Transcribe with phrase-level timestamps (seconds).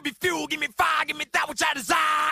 [0.00, 2.30] give me fuel, give me fire, give me that which I desire.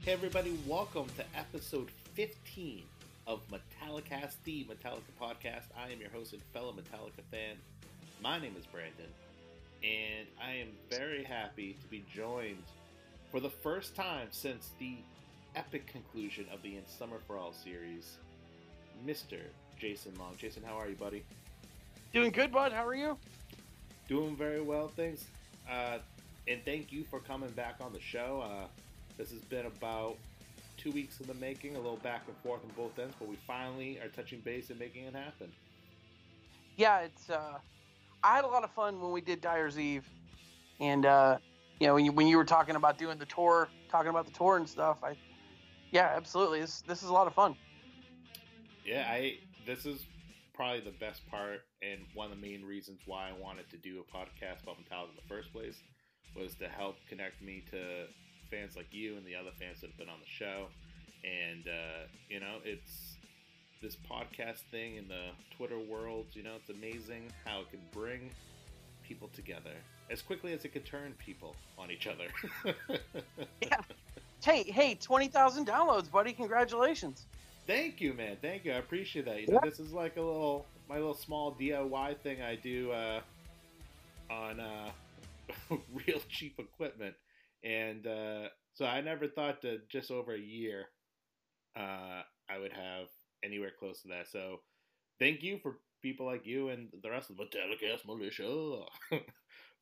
[0.00, 2.84] Hey everybody, welcome to episode 15
[3.26, 5.64] of Metallicast, the Metallica podcast.
[5.76, 7.56] I am your host and fellow Metallica fan.
[8.22, 9.10] My name is Brandon,
[9.82, 12.62] and I am very happy to be joined
[13.32, 14.98] for the first time since the
[15.56, 18.18] epic conclusion of the In Summer for All series,
[19.04, 19.40] Mr.
[19.78, 20.34] Jason Long.
[20.38, 21.22] Jason, how are you, buddy?
[22.12, 22.72] Doing good, bud.
[22.72, 23.18] How are you?
[24.08, 25.24] Doing very well, thanks.
[25.70, 25.98] Uh,
[26.48, 28.44] and thank you for coming back on the show.
[28.44, 28.66] Uh,
[29.18, 30.16] this has been about
[30.76, 33.36] two weeks in the making, a little back and forth on both ends, but we
[33.46, 35.50] finally are touching base and making it happen.
[36.76, 37.30] Yeah, it's.
[37.30, 37.58] uh
[38.22, 40.08] I had a lot of fun when we did Dyer's Eve,
[40.80, 41.38] and uh
[41.80, 44.32] you know when you when you were talking about doing the tour, talking about the
[44.32, 44.98] tour and stuff.
[45.02, 45.16] I,
[45.90, 46.60] yeah, absolutely.
[46.60, 47.56] This this is a lot of fun.
[48.84, 50.04] Yeah, I this is
[50.54, 54.00] probably the best part and one of the main reasons why I wanted to do
[54.00, 55.76] a podcast about Metallica in the first place
[56.34, 58.06] was to help connect me to
[58.50, 60.68] fans like you and the other fans that have been on the show.
[61.24, 63.16] And uh, you know, it's
[63.82, 68.30] this podcast thing in the Twitter world, you know, it's amazing how it can bring
[69.06, 69.74] people together
[70.10, 72.28] as quickly as it could turn people on each other.
[73.62, 73.80] Yeah.
[74.42, 76.32] Hey, hey, twenty thousand downloads, buddy!
[76.32, 77.26] Congratulations.
[77.66, 78.36] Thank you, man.
[78.40, 78.72] Thank you.
[78.72, 79.40] I appreciate that.
[79.40, 83.20] You know, this is like a little my little small DIY thing I do uh,
[84.30, 84.90] on uh,
[85.92, 87.14] real cheap equipment,
[87.64, 90.86] and uh, so I never thought that just over a year
[91.76, 93.08] uh, I would have
[93.44, 94.28] anywhere close to that.
[94.30, 94.60] So
[95.18, 98.84] thank you for people like you and the rest of the Metallica militia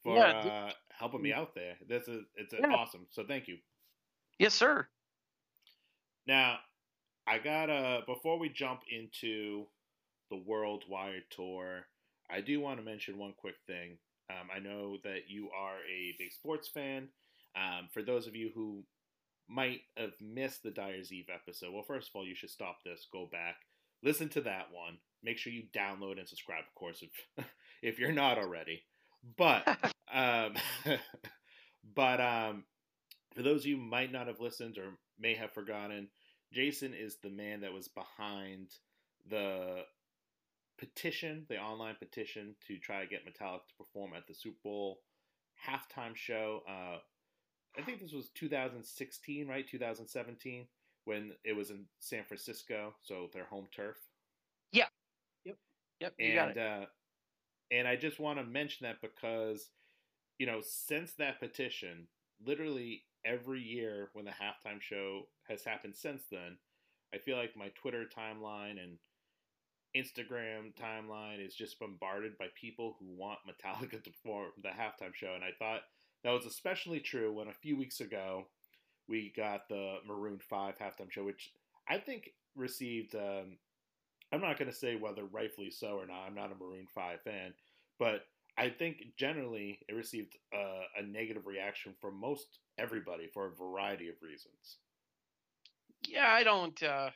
[0.02, 1.76] for Yeah, uh, helping me out there.
[1.88, 2.74] This is it's Yeah.
[2.74, 3.06] awesome.
[3.10, 3.58] So thank you.
[4.38, 4.88] Yes, sir.
[6.26, 6.58] Now,
[7.27, 9.67] I gotta before we jump into
[10.30, 11.86] the WorldWired tour,
[12.31, 13.98] I do want to mention one quick thing.
[14.31, 17.08] Um, I know that you are a big sports fan.
[17.56, 18.84] Um, for those of you who
[19.48, 23.06] might have missed the Dyer's Eve episode, well, first of all, you should stop this,
[23.12, 23.56] go back,
[24.03, 24.98] listen to that one.
[25.22, 27.47] Make sure you download and subscribe, of course, if
[27.82, 28.82] if you're not already.
[29.37, 29.66] But
[30.12, 30.54] um,
[31.94, 32.65] but um,
[33.34, 36.09] for those of you who might not have listened or may have forgotten,
[36.54, 38.69] Jason is the man that was behind
[39.28, 39.82] the
[40.78, 45.00] petition, the online petition to try to get Metallica to perform at the Super Bowl
[45.69, 46.62] halftime show.
[46.69, 46.98] Uh,
[47.78, 49.69] I think this was 2016, right?
[49.69, 50.66] 2017,
[51.04, 53.97] when it was in San Francisco, so their home turf.
[54.72, 54.86] Yeah.
[56.00, 56.59] Yep, you got And it.
[56.59, 56.86] uh,
[57.71, 59.71] and I just want to mention that because
[60.38, 62.09] you know since that petition,
[62.44, 66.58] literally every year when the halftime show has happened since then,
[67.14, 68.98] I feel like my Twitter timeline and
[69.96, 75.34] Instagram timeline is just bombarded by people who want Metallica to perform the halftime show,
[75.34, 75.82] and I thought
[76.24, 78.46] that was especially true when a few weeks ago
[79.08, 81.50] we got the Maroon Five halftime show, which
[81.88, 83.14] I think received.
[83.14, 83.58] Um,
[84.32, 86.24] I'm not going to say whether rightfully so or not.
[86.26, 87.54] I'm not a Maroon 5 fan,
[88.00, 88.22] but
[88.59, 94.09] I think generally it received uh, a negative reaction from most everybody for a variety
[94.09, 94.78] of reasons.
[96.09, 96.81] Yeah, I don't.
[96.82, 97.10] uh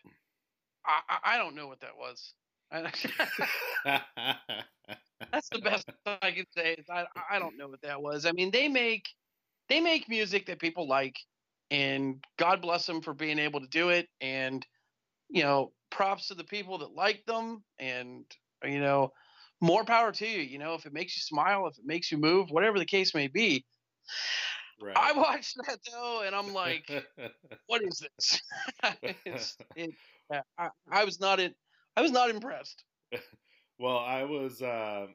[0.87, 2.34] I I- I don't know what that was.
[5.32, 6.75] That's the best I can say.
[6.75, 8.26] Is I I don't know what that was.
[8.26, 9.09] I mean, they make
[9.69, 11.16] they make music that people like,
[11.70, 14.09] and God bless them for being able to do it.
[14.20, 14.66] And
[15.28, 17.65] you know, props to the people that like them.
[17.78, 18.26] And
[18.65, 19.12] you know,
[19.60, 20.41] more power to you.
[20.41, 23.14] You know, if it makes you smile, if it makes you move, whatever the case
[23.14, 23.66] may be.
[24.78, 24.96] right.
[24.96, 26.92] I watched that though, and I'm like,
[27.66, 28.42] what is this?
[29.74, 29.94] it,
[30.58, 31.54] I, I was not in,
[31.96, 32.84] I was not impressed.
[33.78, 34.62] well, I was.
[34.62, 35.08] Uh,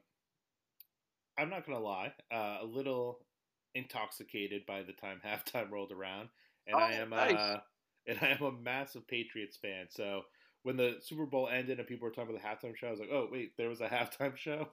[1.36, 3.26] I'm not gonna lie, uh, a little
[3.74, 6.30] intoxicated by the time halftime rolled around,
[6.66, 7.56] and I Oh, am nice.
[7.56, 7.60] uh,
[8.06, 9.88] and I am a massive Patriots fan.
[9.90, 10.24] So
[10.64, 13.00] when the Super Bowl ended and people were talking about the halftime show, I was
[13.00, 14.68] like, oh wait, there was a halftime show.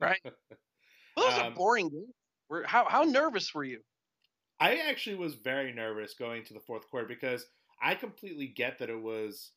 [0.00, 0.20] Right.
[1.16, 2.64] Well, that was Um, a boring game.
[2.66, 3.80] How how nervous were you?
[4.60, 7.46] I actually was very nervous going to the fourth quarter because
[7.82, 9.52] I completely get that it was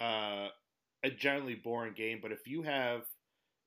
[0.00, 0.48] uh,
[1.02, 2.20] a generally boring game.
[2.22, 3.02] But if you have,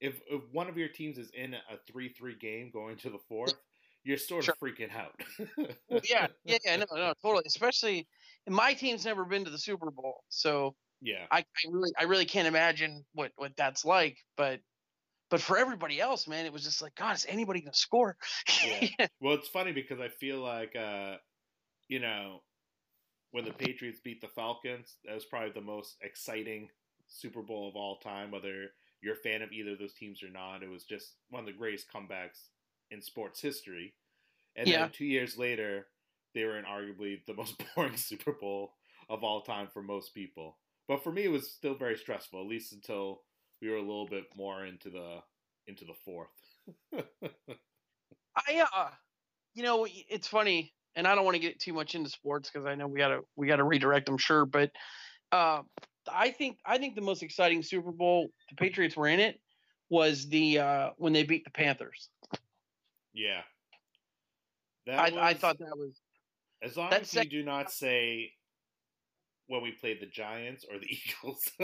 [0.00, 3.54] if, if one of your teams is in a three-three game going to the fourth,
[4.04, 5.14] you're sort of freaking out.
[6.08, 7.44] yeah, yeah, yeah, no, no, totally.
[7.46, 8.06] Especially,
[8.48, 12.26] my team's never been to the Super Bowl, so yeah, I, I really, I really
[12.26, 14.18] can't imagine what what that's like.
[14.36, 14.60] But,
[15.30, 18.18] but for everybody else, man, it was just like, God, is anybody gonna score?
[18.60, 19.06] Yeah.
[19.20, 21.18] Well, it's funny because I feel like, uh,
[21.88, 22.42] you know,
[23.32, 26.70] when the Patriots beat the Falcons, that was probably the most exciting
[27.08, 28.70] Super Bowl of all time, whether
[29.02, 30.62] you're a fan of either of those teams or not.
[30.62, 32.48] It was just one of the greatest comebacks
[32.90, 33.96] in sports history.
[34.56, 34.84] And Yeah.
[34.84, 35.88] then two years later,
[36.34, 38.74] they were in arguably the most boring Super Bowl
[39.08, 40.58] of all time for most people.
[40.92, 43.22] But for me, it was still very stressful, at least until
[43.62, 45.20] we were a little bit more into the
[45.66, 46.28] into the fourth.
[48.36, 48.88] I uh,
[49.54, 52.66] you know, it's funny, and I don't want to get too much into sports because
[52.66, 54.10] I know we gotta we gotta redirect.
[54.10, 54.70] I'm sure, but
[55.32, 55.62] uh,
[56.12, 59.40] I think I think the most exciting Super Bowl the Patriots were in it
[59.88, 62.10] was the uh, when they beat the Panthers.
[63.14, 63.40] yeah.
[64.84, 65.98] That I, I thought that was
[66.62, 68.32] as long as sec- you do not say
[69.52, 71.50] when we played the Giants or the Eagles.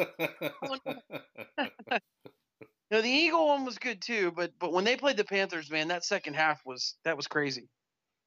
[2.91, 5.89] no, the Eagle one was good too, but but when they played the Panthers, man,
[5.89, 7.71] that second half was that was crazy.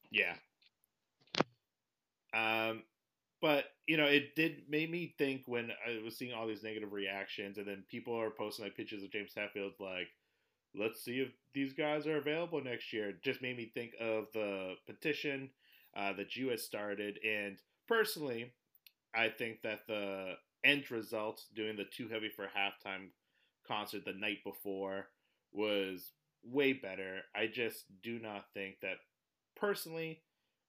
[0.10, 0.34] Yeah.
[2.34, 2.82] Um,
[3.40, 6.92] but you know, it did made me think when I was seeing all these negative
[6.92, 10.08] reactions, and then people are posting like pictures of James Hetfield, like,
[10.76, 13.10] let's see if these guys are available next year.
[13.10, 15.52] It just made me think of the petition
[15.96, 18.52] uh, that you had started, and personally,
[19.14, 23.10] I think that the end result, doing the too heavy for halftime
[23.68, 25.08] concert the night before,
[25.52, 26.12] was
[26.44, 27.22] way better.
[27.36, 28.98] I just do not think that
[29.56, 30.22] personally,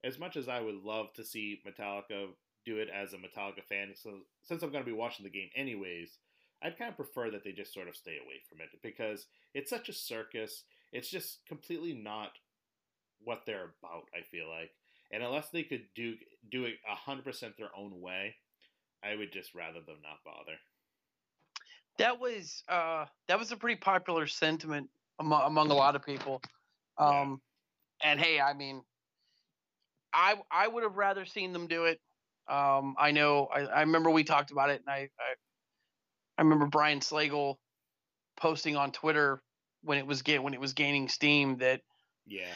[0.05, 2.29] as much as I would love to see Metallica
[2.65, 5.51] do it as a Metallica fan, so since I'm going to be watching the game
[5.55, 6.19] anyways,
[6.63, 9.71] I'd kind of prefer that they just sort of stay away from it because it's
[9.71, 10.65] such a circus.
[10.93, 12.33] It's just completely not
[13.25, 14.09] what they're about.
[14.15, 14.71] I feel like,
[15.13, 16.15] and unless they could do
[16.51, 18.35] do it hundred percent their own way,
[19.05, 20.59] I would just rather them not bother.
[21.99, 24.89] That was uh, that was a pretty popular sentiment
[25.19, 26.43] among, among a lot of people.
[26.99, 27.21] Yeah.
[27.21, 27.41] Um,
[28.03, 28.83] and hey, I mean,
[30.13, 32.01] I I would have rather seen them do it.
[32.49, 35.35] Um, I know I, I remember we talked about it, and I, I
[36.39, 37.57] I remember Brian Slagel
[38.37, 39.43] posting on Twitter
[39.83, 41.83] when it was get when it was gaining steam that
[42.27, 42.55] Yeah.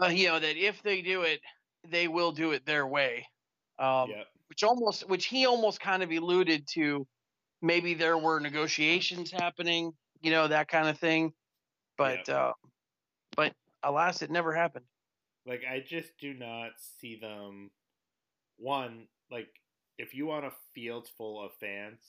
[0.00, 1.40] uh, you know that if they do it,
[1.88, 3.26] they will do it their way.
[3.78, 4.26] Um, yep.
[4.48, 7.06] which almost which he almost kind of alluded to
[7.62, 11.32] maybe there were negotiations happening you know that kind of thing
[11.96, 12.52] but uh
[13.36, 14.84] but alas it never happened
[15.46, 17.70] Like I just do not see them.
[18.58, 19.48] One, like
[19.98, 22.00] if you want a field full of fans,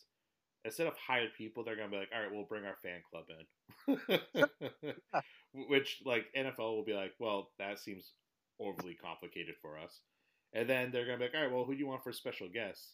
[0.65, 3.25] instead of hired people, they're gonna be like, all right, we'll bring our fan club
[3.87, 4.93] in.
[5.69, 8.11] Which like NFL will be like, well, that seems
[8.61, 10.01] overly complicated for us.
[10.53, 12.49] And then they're gonna be like, all right, well, who do you want for special
[12.49, 12.93] guests?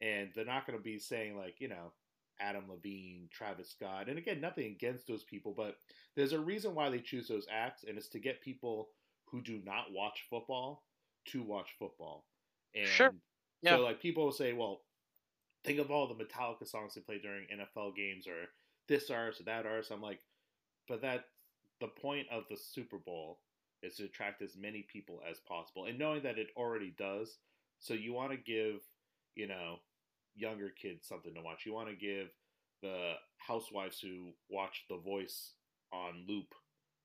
[0.00, 1.92] And they're not gonna be saying like, you know,
[2.40, 5.76] Adam Levine, Travis Scott, and again, nothing against those people, but
[6.16, 8.90] there's a reason why they choose those acts, and it's to get people
[9.24, 10.84] who do not watch football
[11.26, 12.26] to watch football.
[12.74, 13.14] And Sure.
[13.62, 13.76] Yeah.
[13.76, 14.82] so like people will say, well,
[15.64, 18.46] think of all the Metallica songs they play during NFL games or
[18.88, 19.90] this artist or that artist.
[19.90, 20.20] I'm like,
[20.88, 21.24] but that
[21.80, 23.40] the point of the Super Bowl
[23.82, 25.84] is to attract as many people as possible.
[25.86, 27.38] And knowing that it already does,
[27.78, 28.80] so you want to give,
[29.34, 29.76] you know,
[30.34, 31.66] younger kids something to watch.
[31.66, 32.28] You want to give
[32.82, 35.54] the housewives who watch The Voice
[35.92, 36.54] on loop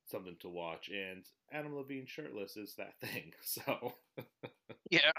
[0.06, 0.90] something to watch.
[0.90, 3.34] And Adam Levine shirtless is that thing.
[3.42, 3.94] So
[4.90, 5.12] yeah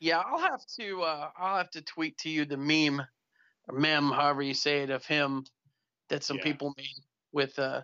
[0.00, 3.00] yeah i'll have to uh i'll have to tweet to you the meme
[3.68, 5.44] or mem however you say it of him
[6.08, 6.42] that some Yeah.
[6.42, 6.86] people made
[7.32, 7.82] with uh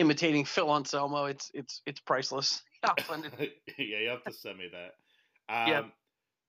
[0.00, 3.52] imitating phil anselmo it's it's it's priceless I'll send it.
[3.78, 5.52] yeah, you have to send me that.
[5.54, 5.82] Um, Yeah.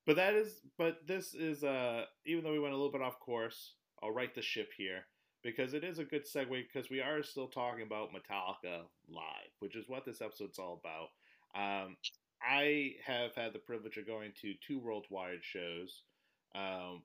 [0.07, 3.19] But that is, but this is, uh, even though we went a little bit off
[3.19, 5.05] course, I'll right the ship here
[5.43, 9.75] because it is a good segue because we are still talking about Metallica live, which
[9.75, 11.09] is what this episode's all about.
[11.55, 11.97] Um,
[12.41, 16.01] I have had the privilege of going to two worldwide shows.
[16.55, 17.03] Um,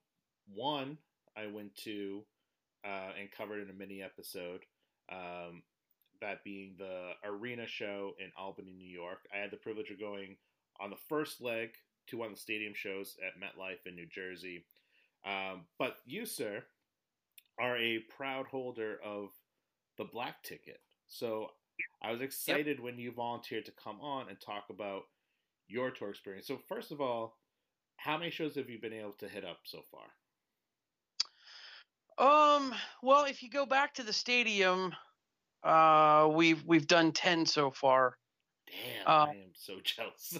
[0.54, 0.96] one
[1.36, 2.22] I went to
[2.82, 4.62] uh, and covered in a mini episode.
[5.12, 5.62] Um,
[6.20, 9.20] that being the arena show in Albany, New York.
[9.34, 10.36] I had the privilege of going
[10.80, 11.70] on the first leg
[12.08, 14.64] to one of the stadium shows at MetLife in New Jersey.
[15.24, 16.62] Um, but you, sir,
[17.58, 19.30] are a proud holder of
[19.98, 20.80] the black ticket.
[21.08, 21.50] So
[22.02, 25.02] I was excited when you volunteered to come on and talk about
[25.68, 26.46] your tour experience.
[26.46, 27.36] So, first of all,
[27.96, 30.06] how many shows have you been able to hit up so far?
[32.18, 34.94] Um, well, if you go back to the stadium,
[35.62, 38.16] uh, we've we've done ten so far.
[38.68, 40.38] Damn, Uh, I am so jealous.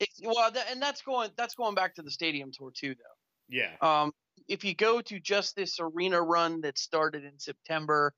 [0.00, 3.56] It, well, tha- and that's going that's going back to the stadium tour too, though.
[3.56, 3.72] yeah.
[3.80, 4.12] Um,
[4.46, 8.14] if you go to just this arena run that started in September,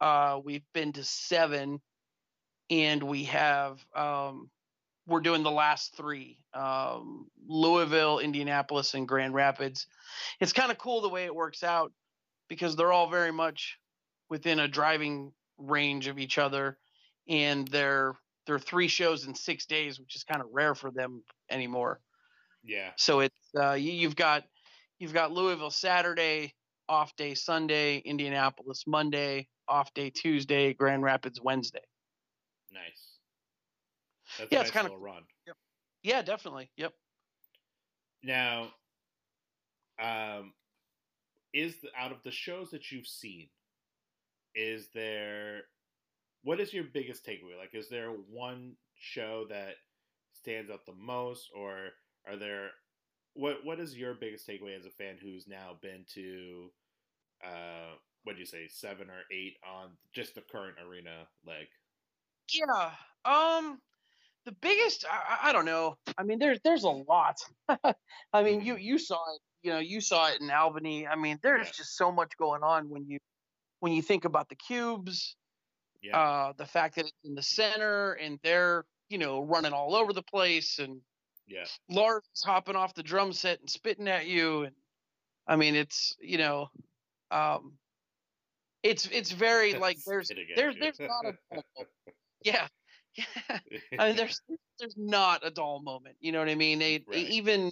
[0.00, 1.80] uh, we've been to seven,
[2.70, 4.50] and we have um,
[5.06, 9.86] we're doing the last three: um, Louisville, Indianapolis, and Grand Rapids.
[10.40, 11.92] It's kind of cool the way it works out.
[12.48, 13.78] because they're all very much
[14.30, 16.78] within a driving range of each other,
[17.28, 18.14] and they're
[18.46, 22.00] they're three shows in six days, which is kind of rare for them anymore.
[22.62, 22.90] Yeah.
[22.96, 24.44] So it's uh, you, you've got
[24.98, 26.54] you've got Louisville Saturday,
[26.88, 31.84] off day Sunday, Indianapolis Monday, off day Tuesday, Grand Rapids Wednesday.
[32.72, 32.82] Nice.
[34.38, 35.22] That's Yeah, a it's nice kinda- little run.
[36.02, 36.70] Yeah, definitely.
[36.76, 36.92] Yep.
[38.22, 38.72] Now,
[39.98, 40.52] um,
[41.54, 43.48] is the, out of the shows that you've seen,
[44.54, 45.62] is there
[46.42, 47.56] what is your biggest takeaway?
[47.58, 49.74] Like, is there one show that
[50.34, 51.90] stands out the most, or
[52.28, 52.70] are there
[53.34, 56.70] what what is your biggest takeaway as a fan who's now been to
[57.44, 57.94] uh
[58.24, 61.66] what do you say seven or eight on just the current arena leg?
[62.52, 62.90] Yeah.
[63.24, 63.80] Um,
[64.46, 65.96] the biggest I, I- don't know.
[66.18, 67.36] I mean, there's there's a lot.
[68.32, 69.40] I mean, you you saw it.
[69.62, 71.06] You know, you saw it in Albany.
[71.06, 71.72] I mean, there's Yeah.
[71.76, 73.18] just so much going on when you
[73.84, 75.36] when you think about the cubes.
[76.00, 79.94] Yeah, Uh, the fact that it's in the center and they're you know running all
[79.94, 81.02] over the place and
[81.46, 84.74] yeah, Lars is hopping off the drum set and spitting at you and
[85.46, 86.68] I mean it's you know
[87.30, 87.78] um
[88.82, 92.16] it's it's very like there's there's there's not a dull moment.
[92.42, 92.68] yeah
[93.16, 93.58] yeah
[93.98, 94.40] I mean there's
[94.78, 97.30] there's not a dull moment you know what I mean they, they Right.
[97.32, 97.70] even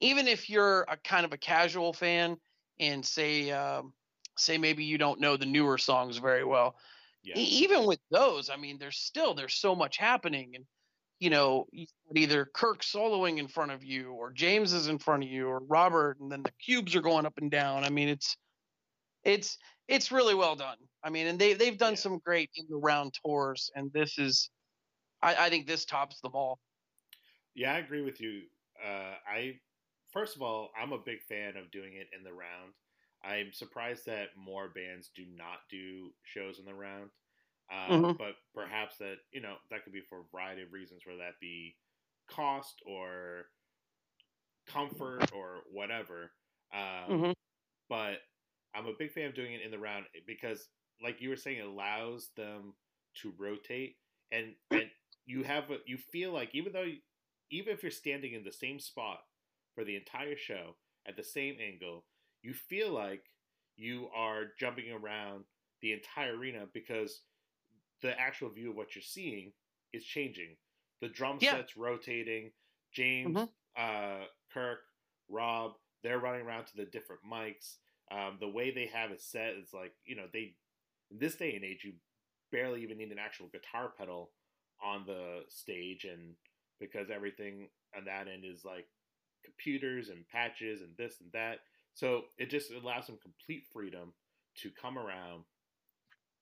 [0.00, 2.38] even if you're a kind of a casual fan
[2.78, 3.92] and say um
[4.42, 6.76] say maybe you don't know the newer songs very well
[7.22, 10.66] yeah, E- even with those, I mean, there's still there's so much happening, and
[11.20, 11.68] you know,
[12.14, 15.60] either Kirk soloing in front of you, or James is in front of you, or
[15.60, 17.84] Robert, and then the cubes are going up and down.
[17.84, 18.36] I mean, it's
[19.24, 19.58] it's
[19.88, 20.78] it's really well done.
[21.04, 21.96] I mean, and they they've done Yeah.
[21.96, 24.50] some great in the round tours, and this is,
[25.22, 26.60] I, I think this tops them all.
[27.54, 28.42] Yeah, I agree with you.
[28.84, 29.60] Uh, I
[30.12, 32.74] first of all, I'm a big fan of doing it in the round.
[33.24, 37.10] I'm surprised that more bands do not do shows in the round.
[37.70, 38.18] Uh, Mhm.
[38.18, 41.40] But perhaps that you know that could be for a variety of reasons, whether that
[41.40, 41.76] be
[42.28, 43.50] cost or
[44.66, 46.32] comfort or whatever.
[46.72, 47.34] Um, Mhm.
[47.88, 48.20] But
[48.74, 50.68] I'm a big fan of doing it in the round because,
[51.00, 52.74] like you were saying, it allows them
[53.16, 53.98] to rotate
[54.30, 54.90] and and
[55.26, 56.90] you have a, you feel like even though
[57.50, 59.20] even if you're standing in the same spot
[59.74, 60.76] for the entire show
[61.06, 62.06] at the same angle,
[62.42, 63.24] you feel like
[63.76, 65.44] you are jumping around
[65.80, 67.22] the entire arena because
[68.02, 69.52] the actual view of what you're seeing
[69.92, 70.56] is changing.
[71.00, 71.56] The drum Yeah.
[71.56, 72.52] set's rotating.
[72.92, 73.48] James, Mhm.
[73.76, 74.80] uh, Kirk,
[75.28, 77.78] Rob, they're running around to the different mics.
[78.10, 80.56] Um, the way they have it set is like you know they
[81.10, 81.94] in this day and age you
[82.50, 84.32] barely even need an actual guitar pedal
[84.82, 86.36] on the stage and
[86.80, 88.86] because everything on that end is like
[89.44, 91.60] computers and patches and this and that
[91.94, 94.12] so it just allows them complete freedom
[94.56, 95.44] to come around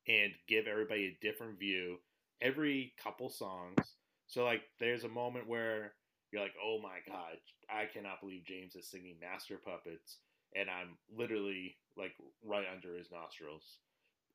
[0.08, 1.96] and give everybody a different view
[2.40, 3.94] every couple songs
[4.26, 5.92] so like there's a moment where
[6.32, 7.36] you're like oh my god
[7.70, 10.18] i cannot believe james is singing master puppets
[10.56, 12.12] and i'm literally like
[12.44, 13.78] right under his nostrils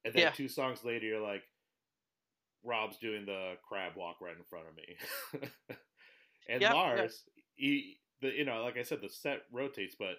[0.06, 0.32] and then Yeah.
[0.32, 1.44] two songs later you're like
[2.64, 5.48] rob's doing the crab walk right in front of me
[6.50, 6.74] and yeah.
[6.74, 7.24] lars
[7.56, 10.18] he the you know like i said the set rotates but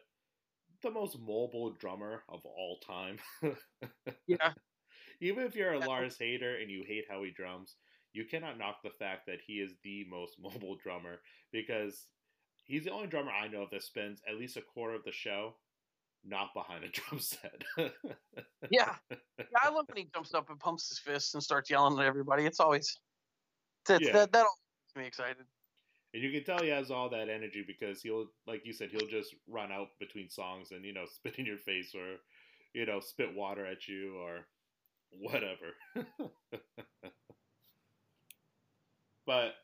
[0.86, 3.18] the most mobile drummer of all time
[4.26, 4.52] Yeah.
[5.20, 5.86] even if you're a Yeah.
[5.86, 7.76] lars hater and you hate how he drums
[8.12, 11.16] you cannot knock the fact that he is the most mobile drummer
[11.52, 12.06] because
[12.64, 15.12] he's the only drummer I know of that spends at least a quarter of the
[15.12, 15.56] show
[16.24, 17.62] not behind a drum set.
[18.70, 18.96] Yeah.
[19.10, 22.06] yeah, I love when he jumps up and pumps his fists and starts yelling at
[22.06, 22.46] everybody.
[22.46, 22.96] It's always
[23.88, 24.12] Yeah.
[24.12, 24.58] that that always
[24.96, 25.46] makes me excited.
[26.14, 29.08] And you can tell he has all that energy because he'll, like you said, he'll
[29.08, 32.16] just run out between songs and you know spit in your face or
[32.74, 34.46] you know spit water at you or
[35.10, 35.74] whatever.
[39.26, 39.54] but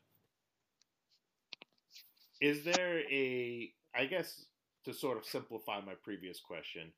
[2.41, 4.45] is there a i guess
[4.85, 6.91] to sort of simplify my previous question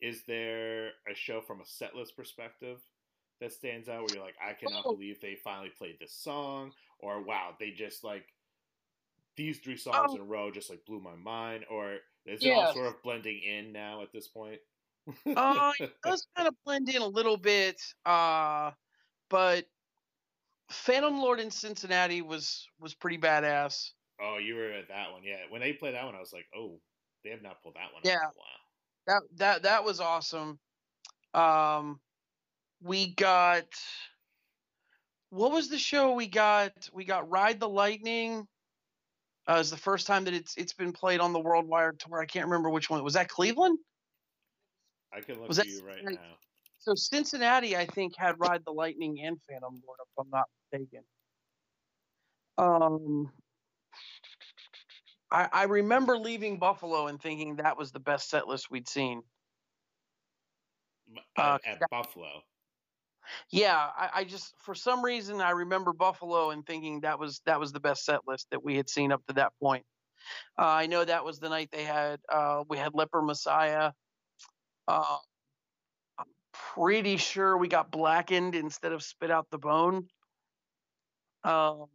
[0.00, 2.78] is there a show from a setlist perspective
[3.40, 4.92] that stands out where you're like i cannot Oh.
[4.94, 8.26] believe they finally played this song or wow they just like
[9.38, 12.50] these three songs Um, in a row just like blew my mind or is it
[12.52, 14.60] all sort of blending in now at this point
[15.26, 18.72] Uh, it does kind of blend in a little bit, uh,
[19.30, 19.66] but
[20.70, 23.92] Phantom Lord in Cincinnati was was pretty badass.
[24.20, 26.46] oh you were at that one yeah when they played that one i was like
[26.54, 26.82] oh
[27.24, 28.16] they have not pulled that one Yeah.
[28.16, 28.60] out in a while
[29.06, 30.60] That that that was awesome.
[31.34, 32.00] Um,
[32.80, 33.66] we got
[35.30, 36.88] what was the show we got?
[36.92, 38.48] We got Ride the Lightning.
[39.48, 42.20] Uh, is the first time that it's it's been played on the WorldWired tour.
[42.20, 43.02] I can't remember which one.
[43.02, 43.78] Was that Cleveland?
[45.12, 46.36] I can look Was for that you right now.
[46.80, 51.02] So Cincinnati, I think, had Ride the Lightning and Phantom Lord, if I'm not mistaken.
[52.58, 53.30] Um,
[55.30, 59.22] I, I remember leaving Buffalo and thinking that was the best set list we'd seen.
[61.36, 62.42] Uh, At, at Buffalo.
[63.50, 67.60] Yeah, I, I just for some reason I remember Buffalo and thinking that was that
[67.60, 69.84] was the best set list that we had seen up to that point.
[70.58, 73.92] Uh, I know that was the night they had uh, we had Leper Messiah.
[74.86, 75.18] Uh,
[76.18, 80.08] I'm pretty sure we got blackened instead of spit out the bone.
[81.44, 81.86] Um,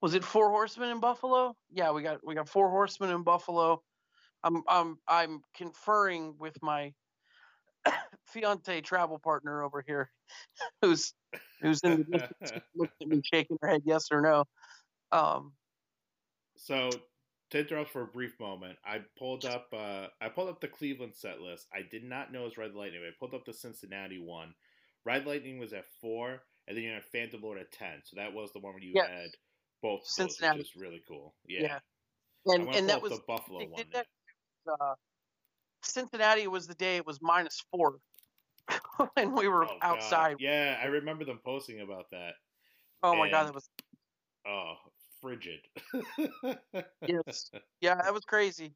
[0.00, 1.56] was it Four Horsemen in Buffalo?
[1.72, 3.82] Yeah, we got we got Four Horsemen in Buffalo.
[4.42, 6.92] I'm I'm I'm conferring with my
[8.40, 10.10] fiance travel partner over here,
[10.82, 11.14] who's
[11.60, 14.44] who's in the distance looking at me shaking her head yes or no.
[15.12, 15.52] Um,
[16.56, 16.90] So
[17.50, 21.14] to interrupt for a brief moment, I pulled up uh, I pulled up the Cleveland
[21.14, 21.66] set list.
[21.72, 23.02] I did not know it was Red Lightning.
[23.02, 24.54] I pulled up the Cincinnati one.
[25.04, 28.00] Red Lightning was at four, and then you had Phantom Lord at ten.
[28.04, 29.08] So that was the one where you Yeah.
[29.08, 29.30] had
[29.82, 30.58] both those, Cincinnati.
[30.58, 31.34] which is really cool.
[31.46, 31.62] Yeah.
[31.62, 31.78] Yeah.
[32.46, 33.84] And and that was the Buffalo one.
[33.92, 34.06] that,
[34.80, 34.94] uh,
[35.82, 37.98] Cincinnati was the day it was minus four,
[39.16, 39.82] and we were Oh, God.
[39.82, 40.36] outside.
[40.38, 42.34] Yeah, I remember them posting about that.
[43.02, 43.68] Oh my god, that was
[44.46, 44.74] Oh,
[45.20, 45.60] frigid.
[47.06, 47.50] yes,
[47.80, 48.72] yeah, that was crazy.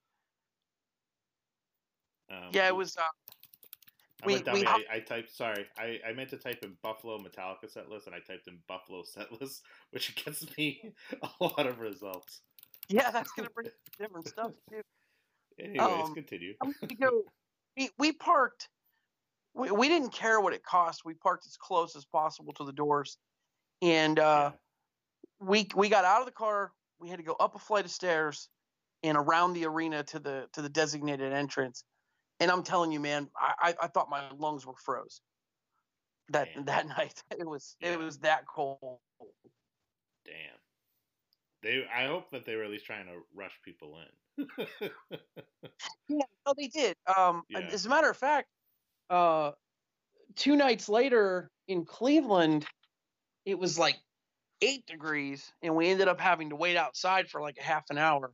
[2.30, 2.96] Um, Yeah, it was.
[2.96, 3.02] Uh,
[4.22, 5.66] I we- we I, I typed sorry.
[5.78, 9.02] I, I meant to type in Buffalo Metallica set list and I typed in Buffalo
[9.04, 12.42] set list, which gets me a lot of results.
[12.88, 14.82] yeah, that's gonna bring different stuff too.
[15.58, 16.54] Anyways, Um, continue.
[16.60, 17.22] I'm gonna go.
[17.76, 18.68] We we parked.
[19.54, 21.04] We we didn't care what it cost.
[21.04, 23.18] We parked as close as possible to the doors,
[23.82, 24.52] and uh,
[25.40, 26.72] we we got out of the car.
[26.98, 28.48] We had to go up a flight of stairs
[29.02, 31.84] and around the arena to the to the designated entrance.
[32.38, 35.20] And I'm telling you, man, I I, I thought my lungs were froze.
[36.28, 37.92] That that night, it was Yeah.
[37.92, 39.00] it was that cold.
[40.24, 40.58] Damn.
[41.62, 44.00] They I hope that they were at least trying to rush people
[44.38, 44.48] in.
[46.08, 46.96] Yeah, no, they did.
[47.16, 47.60] Um, Yeah.
[47.60, 48.48] as a matter of fact,
[49.10, 49.52] uh,
[50.36, 52.64] two nights later in Cleveland,
[53.44, 53.96] it was like
[54.62, 57.98] eight degrees, and we ended up having to wait outside for like a half an
[57.98, 58.32] hour.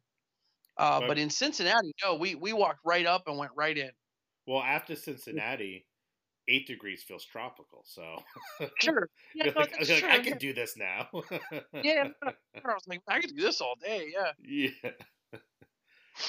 [0.77, 3.91] Uh, But- but in Cincinnati, no, we we walked right up and went right in.
[4.47, 5.87] well, after Cincinnati,
[6.49, 8.23] eight degrees feels tropical, so
[8.81, 11.09] Sure, yeah, no, like, that's you're like, I can do this now.
[11.83, 12.33] Yeah, I
[12.65, 14.13] was like, I could do this all day.
[14.13, 14.33] Yeah.
[14.43, 14.91] Yeah.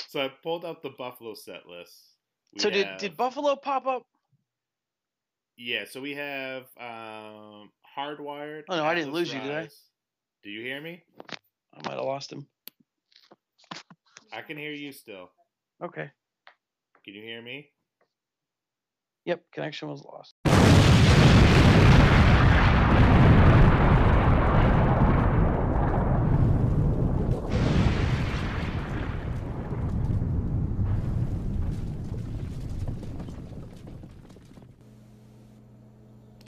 [0.07, 1.93] so I pulled up the Buffalo set list.
[2.53, 4.03] We so did have- did Buffalo pop up?
[5.57, 8.63] Yeah, so we have um Hardwired.
[8.69, 9.69] Oh, no, I didn't lose you, did I?
[10.43, 11.03] Do you hear me?
[11.73, 12.47] I might have lost him.
[14.31, 15.31] I can hear you still.
[15.83, 16.09] Okay.
[17.03, 17.71] Can you hear me?
[19.25, 20.35] Yep, connection was lost.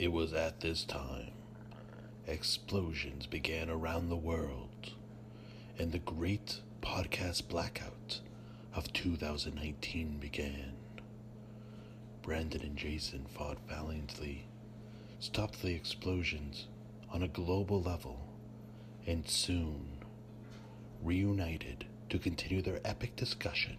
[0.00, 1.32] It was at this time
[2.26, 4.94] explosions began around the world,
[5.78, 8.20] and the great podcast blackout
[8.74, 10.72] of 2019 began.
[12.22, 14.46] Brandon and Jason fought valiantly,
[15.18, 16.66] stopped the explosions
[17.10, 18.26] on a global level,
[19.06, 19.98] and soon
[21.02, 23.76] reunited to continue their epic discussion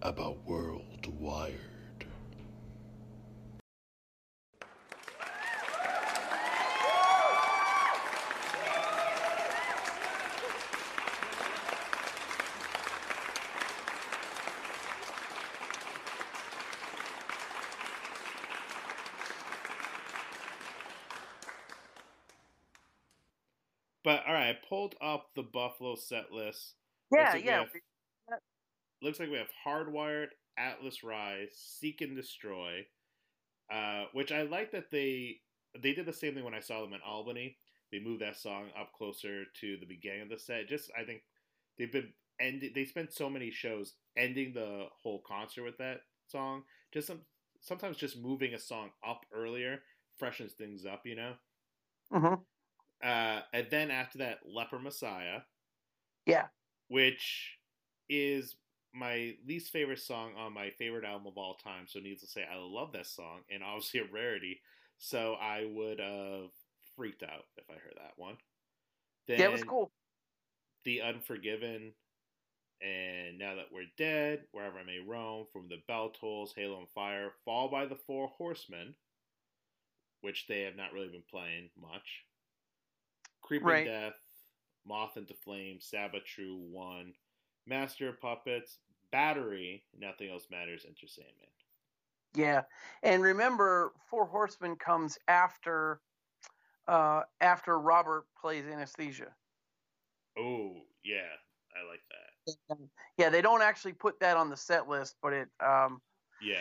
[0.00, 1.60] about World Wired.
[24.06, 26.74] But all right, I pulled up the Buffalo set list.
[27.12, 27.58] Yeah, Looks like we yeah.
[27.60, 28.40] have-
[29.02, 30.28] looks like we have Hardwired,
[30.58, 32.86] Atlas Rise, Seek and Destroy,
[33.70, 35.40] uh, which I like that they
[35.80, 37.58] they did the same thing when I saw them in Albany.
[37.92, 40.68] They moved that song up closer to the beginning of the set.
[40.68, 41.22] Just I think
[41.78, 42.72] they've been ending.
[42.74, 46.62] They spent so many shows ending the whole concert with that song.
[46.92, 47.20] Just some
[47.60, 49.80] sometimes just moving a song up earlier
[50.16, 51.02] freshens things up.
[51.06, 51.32] You know.
[52.12, 52.34] hmm
[53.02, 55.42] Uh, and then after that, Leper Messiah
[56.26, 56.48] Yeah.
[56.88, 57.58] which
[58.08, 58.56] is
[58.94, 61.86] my least favorite song on my favorite album of all time.
[61.86, 64.60] So, needless to say, I love that song and obviously a rarity.
[64.98, 66.50] So, I would have
[66.94, 68.38] freaked out if I heard that one.
[69.28, 69.92] Then Yeah, it was cool.
[70.84, 71.94] The Unforgiven,
[72.80, 76.86] And now that we're dead, wherever I may roam, from the bell tolls, Halo on
[76.88, 78.96] Fire, Fall by the Four Horsemen,
[80.20, 82.26] which they have not really been playing much.
[83.46, 83.84] Creeping Right.
[83.86, 84.14] Death,
[84.84, 87.12] Moth into Flame, Sad But True 1,
[87.66, 88.78] Master of Puppets,
[89.12, 91.32] Battery, Nothing Else Matters, Enter Sandman.
[92.34, 92.62] Yeah,
[93.02, 96.00] and remember, Four Horsemen comes after
[96.86, 99.34] uh, after Robert plays anesthesia.
[100.38, 100.72] Oh,
[101.04, 101.22] yeah,
[101.74, 102.78] I like that.
[103.16, 106.00] Yeah, they don't actually put that on the set list, but it um,
[106.42, 106.60] Yeah,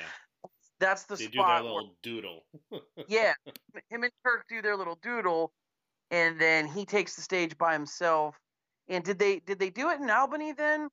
[0.80, 1.64] that's the they do spot.
[1.64, 2.46] their where- little doodle.
[3.08, 3.34] yeah,
[3.90, 5.52] him and Kirk do their little doodle,
[6.12, 8.40] and then he takes the stage by himself.
[8.88, 10.90] And did they did they do it in Albany then,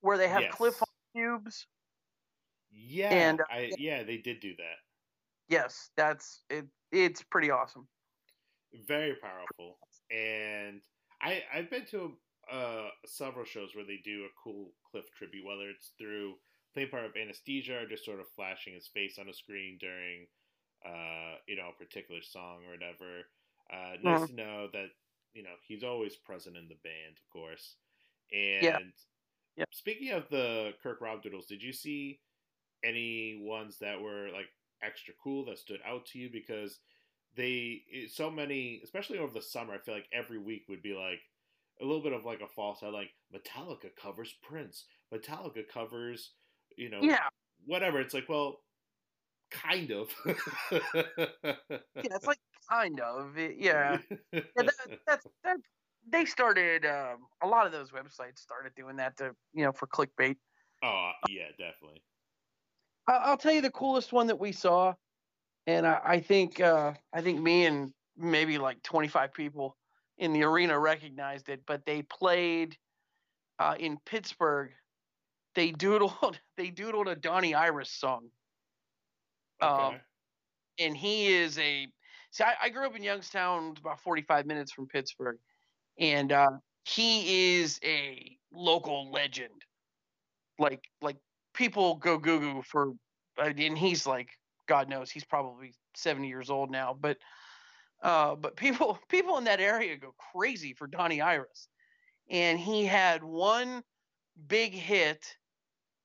[0.00, 0.50] where they have Yes.
[0.50, 0.82] cliff
[1.14, 1.66] cubes?
[2.70, 4.76] Yeah, And, uh, I yeah, they did do that.
[5.48, 6.66] Yes, that's it.
[6.92, 7.88] It's pretty awesome.
[8.72, 10.82] Very powerful, and
[11.20, 15.70] I I've been to uh several shows where they do a cool Cliff tribute, whether
[15.70, 16.40] it's through
[16.74, 20.28] playing part of anesthesia or just sort of flashing his face on a screen during
[20.84, 23.24] uh you know a particular song or whatever.
[23.72, 24.26] Uh, nice Mhm.
[24.26, 24.88] to know that
[25.34, 27.76] you know he's always present in the band, of course.
[28.32, 28.78] And Yeah.
[29.56, 29.68] Yep.
[29.70, 32.22] speaking of the Kirk Rob doodles, did you see
[32.84, 34.48] any ones that were like
[34.82, 36.30] extra cool that stood out to you?
[36.30, 36.80] Because
[37.34, 41.20] they so many, especially over the summer, I feel like every week would be like
[41.80, 46.34] a little bit of like a false head, like Metallica covers Prince, Metallica covers,
[46.76, 47.28] you know, Yeah,
[47.64, 48.00] whatever.
[48.00, 48.62] It's like, well,
[49.50, 50.10] kind of.
[52.02, 53.98] yeah, it's like kind of yeah.
[54.32, 54.72] yeah that,
[55.06, 55.58] that's that.
[56.08, 59.86] They started um, a lot of those websites started doing that to you know for
[59.86, 60.36] clickbait.
[60.82, 62.02] oh yeah, definitely.
[63.08, 64.94] I- I'll tell you the coolest one that we saw,
[65.66, 69.76] and I, I think uh, I think me and maybe like 25 people
[70.18, 71.62] in the arena recognized it.
[71.66, 72.76] But they played
[73.58, 74.72] uh, in Pittsburgh.
[75.54, 78.30] They doodled they doodled a Donnie Iris song,
[79.62, 79.96] Okay.
[79.96, 80.00] Um,
[80.78, 81.88] and he is a.
[82.36, 85.38] See, I, I grew up in Youngstown, about 45 minutes from Pittsburgh,
[85.98, 86.50] and uh,
[86.84, 89.62] he is a local legend.
[90.58, 91.16] Like like
[91.54, 92.92] people go goo goo for,
[93.38, 94.28] and he's like
[94.68, 97.16] God knows he's probably 70 years old now, but
[98.02, 101.68] uh, but people people in that area go crazy for Donnie Iris,
[102.28, 103.82] and he had one
[104.46, 105.24] big hit.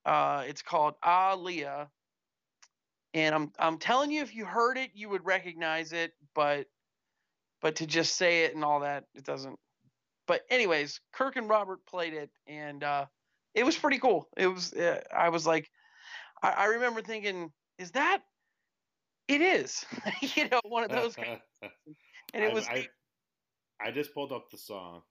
[0.06, 1.88] Uh, it's called Aaliyah,
[3.14, 6.66] and I'm I'm telling you, if you heard it, you would recognize it, but
[7.60, 9.58] but to just say it and all that, it doesn't.
[10.26, 13.06] But anyways, Kirk and Robert played it, and uh,
[13.54, 14.28] it was pretty cool.
[14.36, 14.72] It was.
[14.72, 15.70] Uh, I was like,
[16.42, 18.22] I, I remember thinking, is that?
[19.28, 19.84] It is,
[20.36, 21.16] you know, one of those.
[22.34, 22.66] And it I- was.
[22.66, 22.88] I,
[23.78, 25.02] I just pulled up the song.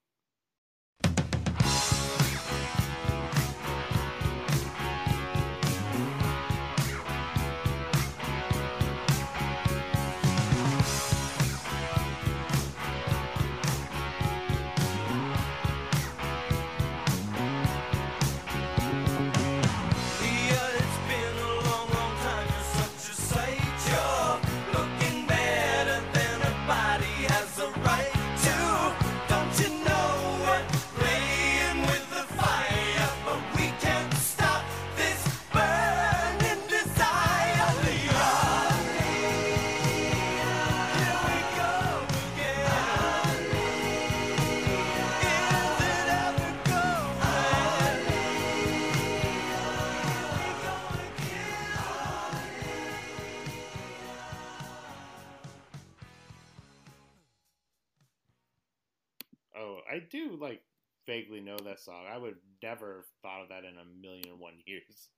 [60.12, 60.62] Do like
[61.06, 62.06] vaguely know that song.
[62.08, 65.08] I would never have thought of that in a million and one years.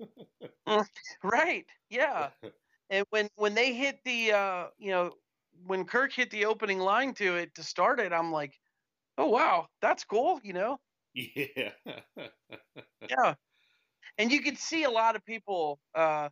[1.22, 1.66] Right.
[1.90, 2.30] Yeah.
[2.90, 5.12] and when when they hit the uh you know
[5.66, 8.58] when Kirk hit the opening line to it to start it, I'm like,
[9.18, 10.40] oh wow, that's cool.
[10.42, 10.78] You know.
[11.14, 11.72] yeah.
[13.08, 13.34] Yeah.
[14.18, 16.30] And you could see a lot of people uh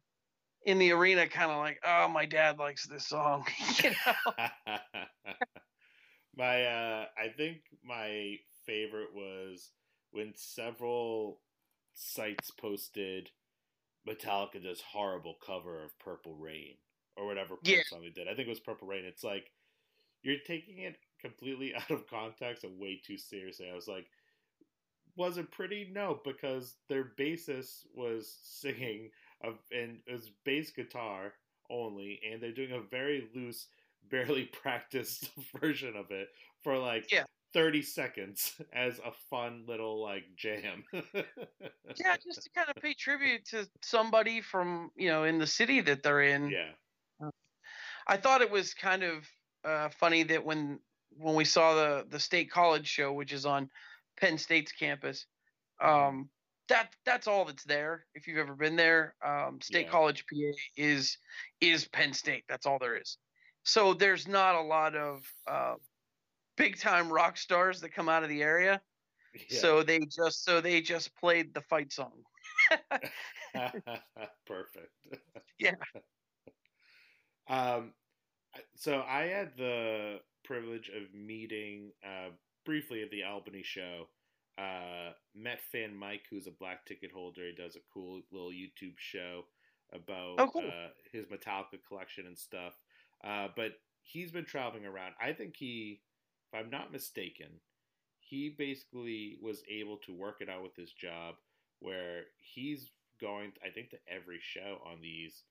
[0.64, 3.46] in the arena kind of like, oh, my dad likes this song.
[3.82, 4.34] you know.
[6.36, 9.70] my uh I think my favorite was
[10.10, 11.40] when several
[11.94, 13.30] sites posted
[14.08, 16.76] Metallica does horrible cover of Purple Rain
[17.16, 17.82] or whatever Yeah.
[17.86, 18.26] Song they did.
[18.28, 19.04] I think it was Purple Rain.
[19.04, 19.50] It's like
[20.22, 23.70] you're taking it completely out of context and way too seriously.
[23.70, 24.06] I was like,
[25.16, 25.88] was it pretty?
[25.92, 29.10] No, because their bassist was singing
[29.42, 31.34] of and it was bass guitar
[31.70, 33.66] only, and they're doing a very loose,
[34.10, 36.28] barely practiced version of it
[36.62, 37.24] for like Yeah.
[37.54, 40.84] 30 seconds as a fun little like jam.
[40.92, 45.80] yeah, just to kind of pay tribute to somebody from you know in the city
[45.80, 46.50] that they're in.
[46.50, 46.70] yeah.
[48.06, 49.28] I thought it was kind of
[49.64, 50.80] uh, funny that when
[51.16, 53.70] when we saw the the state college show, which is on
[54.18, 55.26] Penn State's campus,
[55.80, 56.28] um,
[56.68, 58.06] that that's all that's there.
[58.14, 59.92] If you've ever been there, um, State Yeah.
[59.92, 61.18] College, PA is
[61.60, 62.44] is Penn State.
[62.48, 63.18] That's all there is.
[63.64, 65.74] So there's not a lot of uh,
[66.62, 68.80] big time rock stars that come out of the area.
[69.34, 69.58] Yeah.
[69.58, 72.22] So they just so they just played the fight song.
[74.46, 74.90] Perfect.
[75.58, 75.74] Yeah.
[77.48, 77.94] um,
[78.76, 82.30] so I had the privilege of meeting uh,
[82.64, 84.08] briefly at the Albany show.
[84.58, 87.46] Uh, met fan Mike, who's a black ticket holder.
[87.46, 89.44] He does a cool little YouTube show
[89.92, 90.66] about Oh, cool.
[90.66, 92.74] uh, his Metallica collection and stuff.
[93.24, 93.72] Uh, but
[94.02, 95.14] he's been traveling around.
[95.20, 96.02] I think he,
[96.52, 97.48] if I'm not mistaken,
[98.20, 101.34] he basically was able to work it out with his job
[101.80, 105.42] where he's going, I think, to every show on these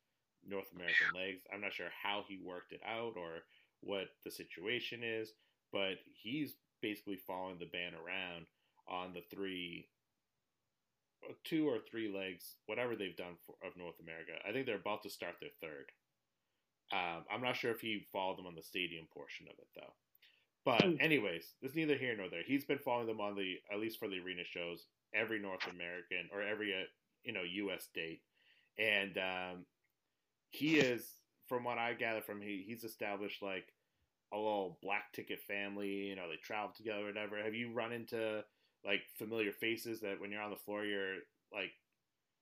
[0.47, 1.41] North American legs.
[1.53, 3.43] I'm not sure how he worked it out or
[3.81, 5.33] what the situation is,
[5.71, 8.45] but he's basically following the band around
[8.87, 9.87] on the three,
[11.43, 14.33] two or three legs, whatever they've done for, of North America.
[14.47, 15.91] I think they're about to start their third.
[16.91, 19.93] Um, I'm not sure if he followed them on the stadium portion of it though.
[20.63, 20.95] But Hmm.
[20.99, 22.43] anyways, it's neither here nor there.
[22.43, 26.29] He's been following them on the at least for the arena shows every North American
[26.31, 26.85] or every uh,
[27.23, 27.87] you know U.S.
[27.93, 28.23] date,
[28.77, 29.65] and um,
[30.49, 33.73] he is from what I gather from he he's established like
[34.33, 36.07] a little black ticket family.
[36.09, 37.43] You know, they travel together, or whatever.
[37.43, 38.45] Have you run into
[38.85, 41.19] like familiar faces that when you're on the floor, you're
[41.53, 41.71] like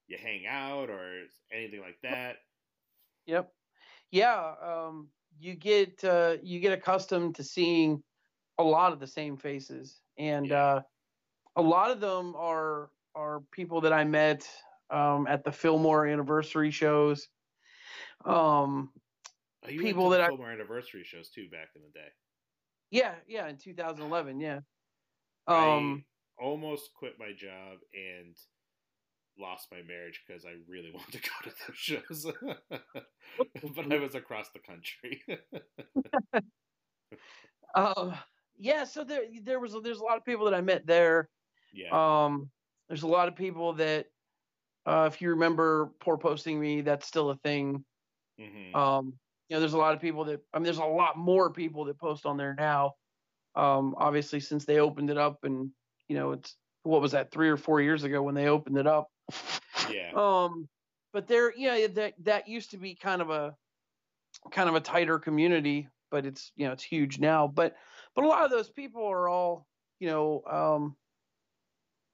[0.08, 2.38] you hang out or anything like that?
[3.26, 3.54] Yep.
[4.12, 4.56] Yeah.
[4.62, 8.04] Um, you get uh, you get accustomed to seeing
[8.60, 10.64] a lot of the same faces, and Yeah.
[10.64, 10.82] uh,
[11.56, 14.48] a lot of them are are people that I met
[14.92, 17.28] um, at the Fillmore anniversary shows.
[18.24, 18.94] Um,
[19.62, 22.08] Oh, People went to that the I- Fillmore anniversary shows too back in the day.
[22.92, 24.62] yeah, yeah, in 2011, yeah.
[25.48, 26.06] Um,
[26.38, 28.38] I almost quit my job and
[29.38, 32.26] lost my marriage because I really wanted to go to those shows,
[33.76, 35.24] but I was across the country.
[37.76, 38.18] uh,
[38.60, 38.84] yeah.
[38.84, 41.30] So there there was there's a lot of people that I met there.
[41.74, 42.50] yeah, Um,
[42.88, 44.08] there's a lot of people that,
[44.86, 47.86] uh, if you remember, poor posting me, that's still a thing.
[48.40, 48.76] Mm-hmm.
[48.76, 49.14] Um,
[49.48, 51.86] you know, there's a lot of people that I mean, there's a lot more people
[51.86, 52.94] that post on there now.
[53.56, 55.72] Um, obviously, since they opened it up, and
[56.08, 58.88] you know, it's what was that three or four years ago when they opened it
[58.88, 59.10] up.
[59.92, 60.68] yeah, Um,
[61.14, 63.56] but there, yeah, that that used to be kind of a
[64.52, 67.48] kind of a tighter community, but it's you know it's huge now.
[67.48, 67.76] But
[68.20, 69.68] but a lot of those people are all
[70.00, 70.96] you know um,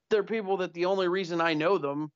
[0.09, 2.11] they're people that the only reason I know them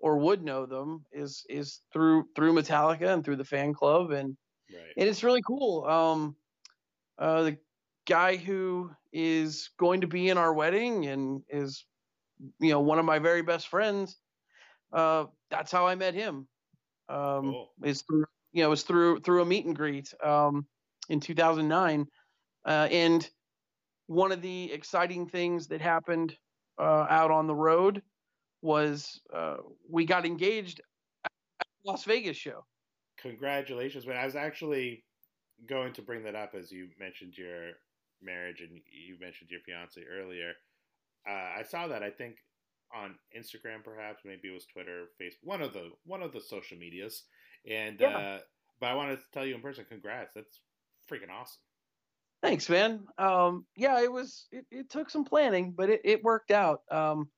[0.00, 4.36] or would know them is is through through Metallica and through the fan club and
[4.72, 4.92] right.
[4.96, 5.84] and it's really cool.
[5.84, 6.36] Um,
[7.18, 7.58] uh, the
[8.06, 11.84] guy who is going to be in our wedding and is,
[12.58, 14.16] you know, one of my very best friends.
[14.92, 16.48] Uh, that's how I met him.
[17.08, 17.70] Um, Cool.
[17.84, 20.66] Is through, you know, it was through through a meet and greet um,
[21.08, 22.06] in 2009,
[22.64, 23.30] uh, and
[24.06, 26.36] one of the exciting things that happened
[26.78, 28.02] uh, out on the road
[28.62, 29.56] was uh,
[29.88, 30.80] we got engaged
[31.24, 31.30] at
[31.84, 32.64] the Las Vegas show.
[33.18, 34.16] Congratulations, man!
[34.16, 35.04] I was actually
[35.66, 37.72] going to bring that up as you mentioned your
[38.22, 40.52] marriage and you mentioned your fiance earlier.
[41.28, 42.38] Uh, I saw that I think
[42.94, 46.78] on Instagram, perhaps maybe it was Twitter, Facebook, one of the one of the social
[46.78, 47.24] medias,
[47.68, 48.08] and Yeah.
[48.18, 48.40] uh,
[48.80, 50.34] but I wanted to tell you in person, congrats!
[50.34, 50.60] That's
[51.10, 51.60] freaking awesome.
[52.42, 53.06] Thanks, man.
[53.18, 54.48] Um, yeah, it was.
[54.50, 56.80] It, it took some planning, but it, it worked out.
[56.90, 57.30] Um,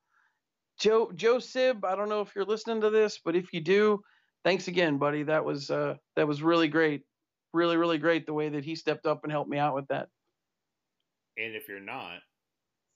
[0.79, 4.01] Joe Joe Sib, I don't know if you're listening to this, but if you do,
[4.45, 5.25] thanks again, buddy.
[5.25, 7.03] That was uh, that was really great,
[7.53, 10.09] really really great the way that he stepped up and helped me out with that.
[11.37, 12.21] And if you're not,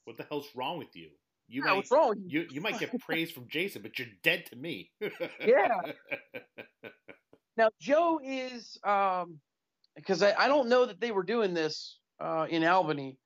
[0.04, 1.10] what the hell's wrong with you?
[1.48, 2.14] You Yeah, might what's wrong?
[2.26, 4.92] you you might get praise from Jason, but you're dead to me.
[5.40, 5.80] Yeah.
[7.56, 9.40] Now Joe is um,
[9.96, 13.18] because I, I don't know that they were doing this uh, in Albany.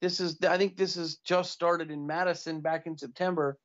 [0.00, 3.56] This is I think this is just started in Madison back in September.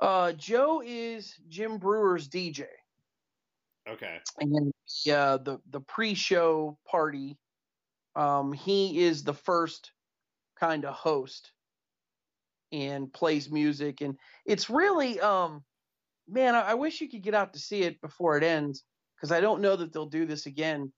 [0.00, 2.66] Uh, Joe is Jim Breuer's DJ.
[3.88, 4.20] okay.
[4.40, 4.72] and
[5.10, 7.36] uh, the the pre-show party,
[8.14, 9.92] um, he is the first
[10.58, 11.52] kind of host
[12.72, 15.62] and plays music, and it's really, um,
[16.28, 18.82] man, I, I wish you could get out to see it before it ends
[19.16, 20.92] because I don't know that they'll do this again.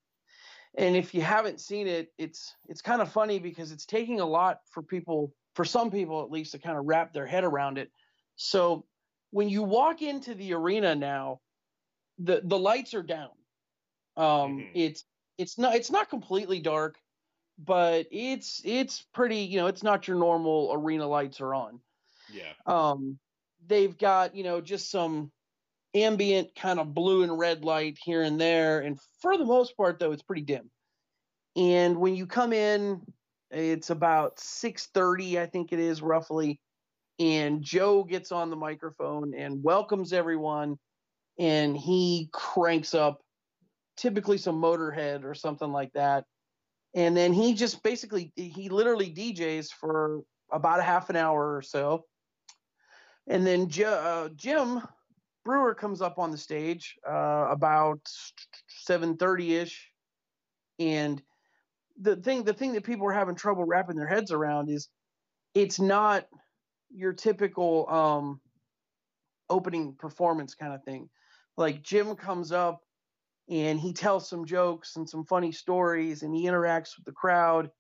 [0.77, 4.27] And if you haven't seen it, it's it's kind of funny because it's taking a
[4.27, 7.79] lot for people, for some people at least, to kind of wrap their head around
[7.79, 7.91] it.
[8.37, 8.87] So
[9.31, 11.41] when you walk into the arena now,
[12.19, 13.31] the the lights are down.
[14.17, 14.71] Um, Mhm.
[14.75, 15.05] It's
[15.39, 16.99] it's not it's not completely dark,
[17.59, 19.41] but it's it's pretty.
[19.41, 21.83] You know, it's not your normal arena lights are on.
[22.29, 22.53] Yeah.
[22.67, 23.19] Um,
[23.67, 25.33] they've got you know just some
[26.05, 29.99] ambient kind of blue and red light here and there, and for the most part
[29.99, 30.71] though, it's pretty dim.
[31.57, 33.03] And when you come in,
[33.51, 36.61] it's about six thirty, I think it is roughly,
[37.19, 40.79] and Joe gets on the microphone and welcomes everyone,
[41.39, 43.21] and he cranks up
[43.97, 46.25] typically some Motorhead or something like that,
[46.95, 50.21] and then he just basically he literally DJs for
[50.53, 52.05] about a half an hour or so.
[53.27, 54.81] And then J- uh, Jim
[55.49, 58.01] Breuer comes up on the stage uh, about
[58.87, 59.91] 7:30 ish,
[60.79, 61.23] and
[61.99, 64.91] the thing the thing that people are having trouble wrapping their heads around is
[65.55, 66.27] it's not
[66.91, 68.41] your typical um,
[69.49, 71.09] opening performance kind of thing.
[71.57, 72.83] Like Jim comes up
[73.49, 77.71] and he tells some jokes and some funny stories, and he interacts with the crowd.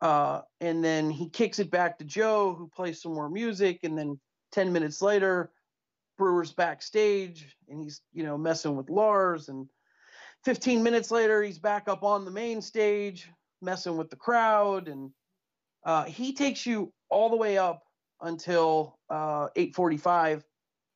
[0.00, 3.96] Uh, and then he kicks it back to Joe, who plays some more music, and
[3.96, 4.18] then
[4.50, 5.52] 10 minutes later,
[6.16, 9.48] Breuer's backstage and he's, you know, messing with Lars.
[9.48, 9.68] And
[10.44, 13.28] 15 minutes later, he's back up on the main stage,
[13.60, 14.88] messing with the crowd.
[14.88, 15.10] And
[15.84, 17.82] uh, he takes you all the way up
[18.20, 20.44] until uh, 845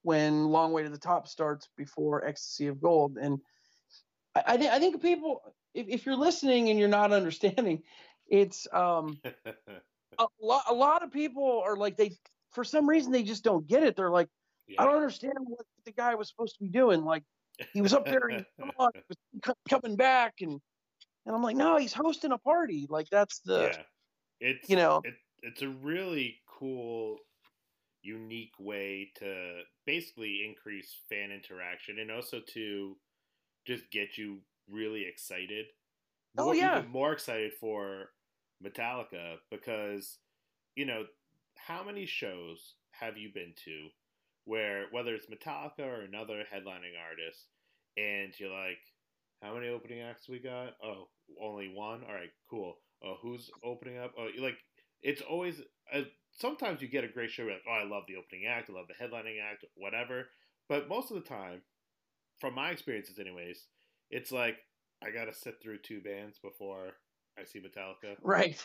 [0.02, 3.18] when Long Way to the Top starts before Ecstasy of Gold.
[3.20, 3.38] And
[4.34, 5.42] I, I, thi- I think people,
[5.74, 7.82] if, if you're listening and you're not understanding,
[8.28, 9.20] it's um,
[10.18, 10.64] a lot.
[10.68, 12.16] A lot of people are like they,
[12.52, 13.96] for some reason, they just don't get it.
[13.96, 14.28] They're like,
[14.78, 17.04] I don't understand what the guy was supposed to be doing.
[17.04, 17.24] Like
[17.72, 18.90] he was up there and come on,
[19.68, 20.60] coming back, and
[21.26, 22.86] and I'm like, no, he's hosting a party.
[22.88, 23.82] Like that's the yeah.
[24.40, 25.02] It's you know.
[25.04, 27.18] it, it's a really cool,
[28.02, 32.96] unique way to basically increase fan interaction and also to
[33.66, 34.38] just get you
[34.70, 35.66] really excited.
[36.38, 36.82] Oh, More- yeah.
[36.90, 38.10] more excited for
[38.64, 40.18] Metallica because
[40.76, 41.04] you know
[41.56, 43.88] how many shows have you been to
[44.44, 47.46] where whether it's Metallica or another headlining artist,
[47.96, 48.78] and you're like,
[49.42, 50.74] how many opening acts we got?
[50.82, 51.08] Oh,
[51.42, 52.02] only one.
[52.06, 52.76] All right, cool.
[53.02, 54.12] Oh, who's opening up?
[54.18, 54.58] Oh, like
[55.02, 55.60] it's always.
[55.92, 56.02] Uh,
[56.38, 57.44] sometimes you get a great show.
[57.44, 58.70] Like, oh, I love the opening act.
[58.70, 59.64] I love the headlining act.
[59.76, 60.26] Whatever.
[60.68, 61.62] But most of the time,
[62.40, 63.66] from my experiences, anyways,
[64.10, 64.56] it's like
[65.02, 66.90] I gotta sit through two bands before
[67.38, 68.16] I see Metallica.
[68.22, 68.62] Right.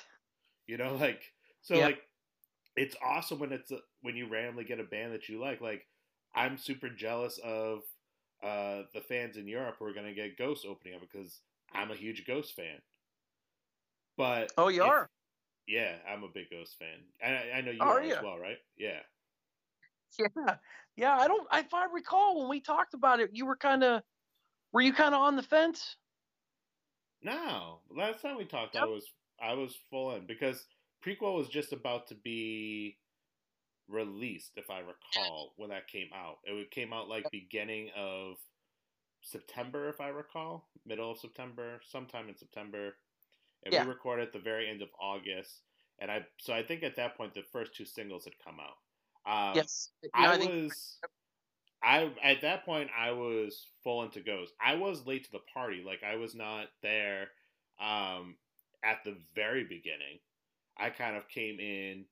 [0.67, 1.21] You know, like
[1.61, 1.85] so, Yeah.
[1.85, 1.99] like
[2.75, 5.61] it's awesome when it's a, when you randomly get a band that you like.
[5.61, 5.85] Like
[6.33, 7.79] I'm super jealous of
[8.43, 11.39] uh, the fans in Europe who are gonna get Ghost opening up because
[11.73, 12.81] I'm a huge Ghost fan.
[14.17, 15.09] But Oh, you are.
[15.67, 16.99] Yeah, I'm a big Ghost fan.
[17.23, 18.57] I, I know you Are are, as well, right?
[18.77, 18.99] Yeah.
[20.17, 20.55] Yeah.
[20.95, 21.17] Yeah.
[21.17, 21.45] I don't.
[21.51, 24.01] If I recall, when we talked about it, you were kind of.
[24.71, 25.97] Were you kind of on the fence?
[27.21, 29.03] No, last time we talked, I was
[29.41, 30.63] I was full in because
[31.05, 32.97] Prequelle was just about to be
[33.87, 36.37] released, if I recall, when that came out.
[36.45, 38.37] It came out like beginning of
[39.21, 42.97] September, if I recall, middle of September, sometime in September,
[43.63, 43.83] and Yeah.
[43.83, 45.61] we recorded at the very end of August.
[45.99, 48.77] And I so I think at that point the first two singles had come out.
[49.25, 49.91] Um, yes.
[50.03, 50.99] Yeah, I, think- was
[51.81, 54.53] I at that point I was full into Ghost.
[54.59, 55.81] I was late to the party.
[55.85, 57.31] Like I was not there
[57.79, 58.37] um
[58.83, 60.19] at the very beginning.
[60.77, 62.05] I kind of came in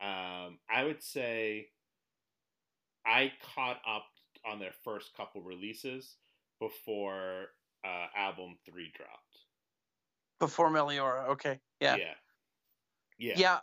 [0.00, 1.68] um I would say
[3.06, 4.06] I caught up
[4.46, 6.16] on their first couple releases
[6.60, 7.46] before
[7.84, 9.46] uh album 3 dropped.
[10.38, 11.28] before Meliora.
[11.30, 11.60] Okay.
[11.80, 11.96] Yeah.
[11.96, 12.14] Yeah.
[13.18, 13.34] Yeah.
[13.36, 13.58] Yeah.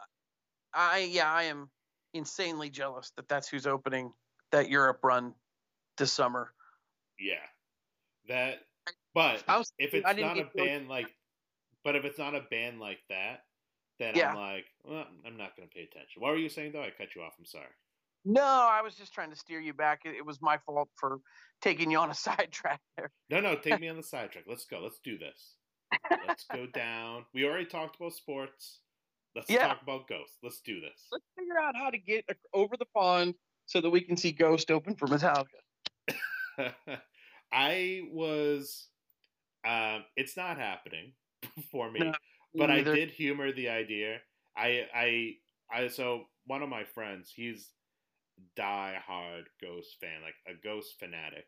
[0.74, 1.70] I yeah I am
[2.14, 4.12] insanely jealous that that's who's opening
[4.52, 5.34] that Europe run
[5.98, 6.54] this summer.
[7.20, 7.36] Yeah.
[8.28, 8.60] That
[9.14, 11.08] but was if it's didn't a band like
[11.84, 13.44] but if it's not a band like that,
[14.00, 14.32] then Yeah.
[14.32, 16.22] I'm like, well, I'm not going to pay attention.
[16.22, 16.82] What were you saying though?
[16.84, 17.34] I cut you off.
[17.40, 17.66] I'm sorry.
[18.28, 20.02] No, I was just trying to steer you back.
[20.06, 21.20] It, it was my fault for
[21.62, 23.12] taking you on a sidetrack there.
[23.30, 24.46] No, no, take me on the sidetrack.
[24.48, 24.80] Let's go.
[24.82, 25.56] Let's do this.
[26.28, 27.26] Let's go down.
[27.34, 28.80] We already talked about sports.
[29.36, 29.68] Let's Yeah.
[29.68, 30.38] talk about ghosts.
[30.42, 31.08] Let's do this.
[31.12, 33.36] Let's figure out how to get over the pond
[33.66, 35.46] so that we can see Ghost open for Metallica.
[37.52, 38.88] I was
[39.68, 41.14] um it's not happening
[41.72, 42.00] for me.
[42.00, 42.14] No,
[42.58, 44.20] but I did humor the idea.
[44.58, 45.34] I I
[45.72, 47.72] I so one of my friends, he's
[48.56, 51.46] die hard Ghost fan, like a Ghost fanatic,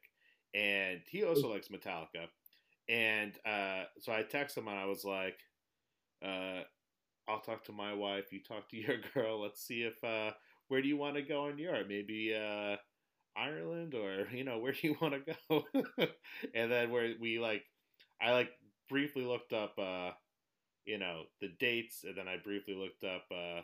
[0.53, 2.28] and he also likes Metallica.
[2.89, 5.39] and uh, so I texted him and I was like,
[6.24, 6.62] uh,
[7.28, 8.32] "I'll talk to my wife.
[8.32, 9.41] You talk to your girl.
[9.41, 10.32] Let's see if uh,
[10.70, 11.88] where do you want to go in Europe?
[11.89, 12.78] Maybe uh,
[13.38, 15.66] Ireland or you know where do you want to go?"
[16.55, 17.64] and then where we like,
[18.22, 18.51] I like
[18.89, 20.12] briefly looked up, uh,
[20.88, 23.64] you know, the dates, and then I briefly looked up, uh,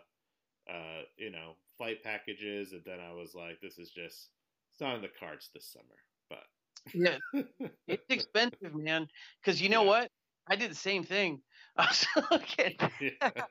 [0.72, 4.32] uh, you know, flight packages, and then I was like, "This is just
[4.72, 6.00] it's not in the cards this summer."
[6.30, 6.46] But
[6.94, 7.20] Yeah,
[7.88, 9.08] it's expensive, man.
[9.42, 9.90] Because you know Yeah.
[9.90, 10.12] what?
[10.48, 11.44] I did the same thing.
[11.78, 12.78] I was looking,
[13.22, 13.46] and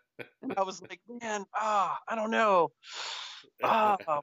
[0.57, 2.71] I was like, man, ah, I don't know.
[3.63, 4.21] Ah,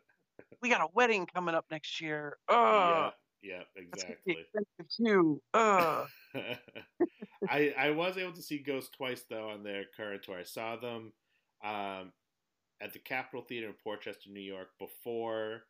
[0.62, 2.38] we got a wedding coming up next year.
[2.50, 4.86] yeah, Ah, yeah, that's gonna be exactly.
[4.98, 5.42] too.
[5.54, 6.08] Ah.
[7.50, 10.40] I I was able to see Ghost twice though on their current tour.
[10.40, 11.14] I saw them
[11.64, 12.12] um,
[12.82, 15.64] at the Capitol Theater in Port Chester, New York, before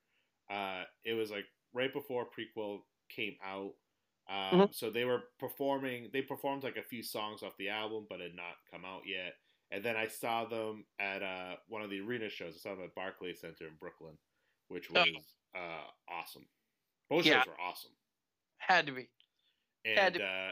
[0.50, 3.74] uh, it was like right before Prequelle came out.
[4.30, 4.74] Um, Mhm.
[4.74, 6.10] So they were performing.
[6.14, 9.34] They performed like a few songs off the album, but had not come out yet.
[9.72, 12.56] And then I saw them at uh, one of the arena shows.
[12.56, 14.18] I saw them at Barclays Center in Brooklyn,
[14.70, 15.08] which was
[15.56, 16.46] uh, awesome.
[17.10, 17.40] Both Yeah.
[17.44, 17.92] shows were awesome.
[18.58, 19.08] Had to be.
[19.86, 20.52] Had And to- uh,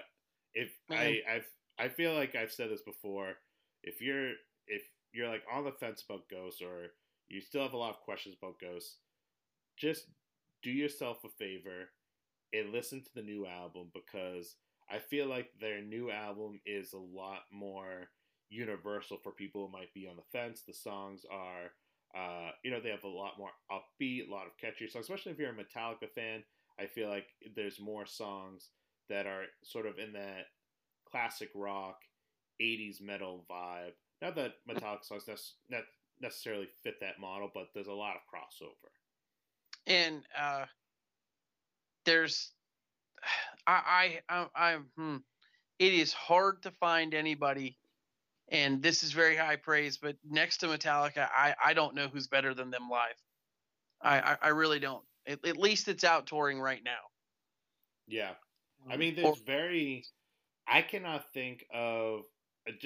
[0.53, 0.99] if Man.
[0.99, 1.47] I I've,
[1.77, 3.35] I feel like I've said this before,
[3.83, 4.31] if you're
[4.67, 4.81] if
[5.13, 6.87] you're like on the fence about ghosts or
[7.29, 8.97] you still have a lot of questions about ghosts,
[9.77, 10.07] just
[10.63, 11.89] do yourself a favor
[12.53, 14.55] and listen to the new album because
[14.89, 18.09] I feel like their new album is a lot more
[18.49, 20.61] universal for people who might be on the fence.
[20.65, 21.71] The songs are,
[22.17, 25.33] uh, you know, they have a lot more upbeat, a lot of catchy songs, especially
[25.33, 26.43] if you're a Metallica fan.
[26.79, 28.69] I feel like there's more songs
[29.09, 30.45] that are sort of in that
[31.09, 31.97] classic rock,
[32.61, 33.93] 80s metal vibe.
[34.21, 35.79] Not that Metallica songs ne-
[36.19, 38.89] necessarily fit that model, but there's a lot of crossover.
[39.85, 40.65] And uh,
[42.05, 42.51] there's,
[43.67, 45.17] I, I, I, I hmm,
[45.79, 47.77] it is hard to find anybody,
[48.49, 52.27] and this is very high praise, but next to Metallica, I, I don't know who's
[52.27, 53.15] better than them live.
[54.01, 55.03] I, I, I really don't.
[55.27, 56.91] At, at least it's out touring right now.
[58.07, 58.31] Yeah.
[58.89, 60.05] I mean, Or- there's very.
[60.67, 62.21] I cannot think of,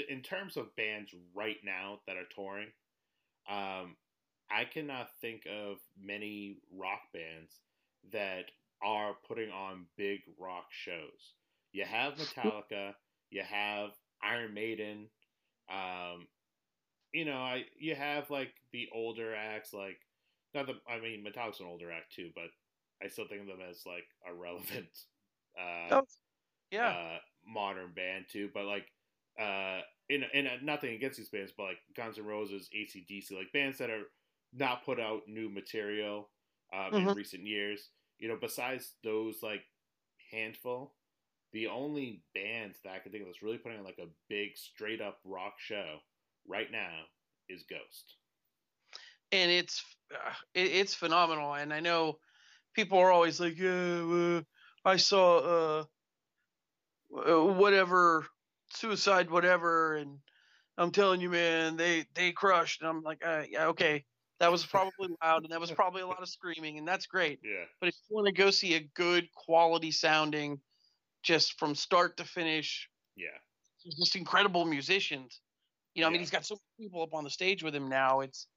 [0.08, 2.68] in terms of bands right now that are touring,
[3.50, 3.96] um,
[4.52, 7.52] I cannot think of many rock bands
[8.12, 8.46] that
[8.84, 11.34] are putting on big rock shows.
[11.72, 12.94] You have Metallica,
[13.30, 13.92] you have
[14.24, 15.08] Iron Maiden,
[15.72, 16.28] um,
[17.14, 19.98] you know, I you have like the older acts, like
[20.54, 20.76] not the.
[20.90, 22.50] I mean, Metallica's an older act too, but
[23.04, 24.90] I still think of them as like a relevant.
[25.60, 26.08] Uh, Oh,
[26.72, 26.98] yeah.
[26.98, 28.88] uh, modern band too, but like
[29.40, 33.78] uh, in in nothing against these bands, but like Guns N' Roses, ACDC, like bands
[33.80, 34.06] that are
[34.54, 36.32] not put out new material
[36.74, 37.14] um, in Mhm.
[37.14, 37.90] recent years.
[38.20, 39.64] You know, besides those like
[40.32, 40.96] handful,
[41.54, 44.56] the only bands that I can think of that's really putting on like a big
[44.56, 45.98] straight up rock show
[46.48, 47.00] right now
[47.50, 48.16] is Ghost.
[49.32, 49.84] and it's
[50.14, 51.54] uh, it, it's phenomenal.
[51.54, 52.18] And I know
[52.74, 54.42] people are always like, yeah, uh,
[54.86, 55.84] I saw uh,
[57.16, 58.26] uh, whatever
[58.74, 60.18] suicide, whatever, and
[60.78, 62.82] I'm telling you, man, they they crushed.
[62.82, 64.06] And I'm like, uh, yeah, okay,
[64.40, 67.40] that was probably loud, and that was probably a lot of screaming, and that's great.
[67.44, 70.60] Yeah, But if you want to go see a good quality sounding,
[71.24, 73.38] just from start to finish, yeah,
[73.98, 75.42] just incredible musicians.
[75.96, 77.90] You know, I mean, he's got so many people up on the stage with him
[77.90, 78.22] now.
[78.22, 78.48] It's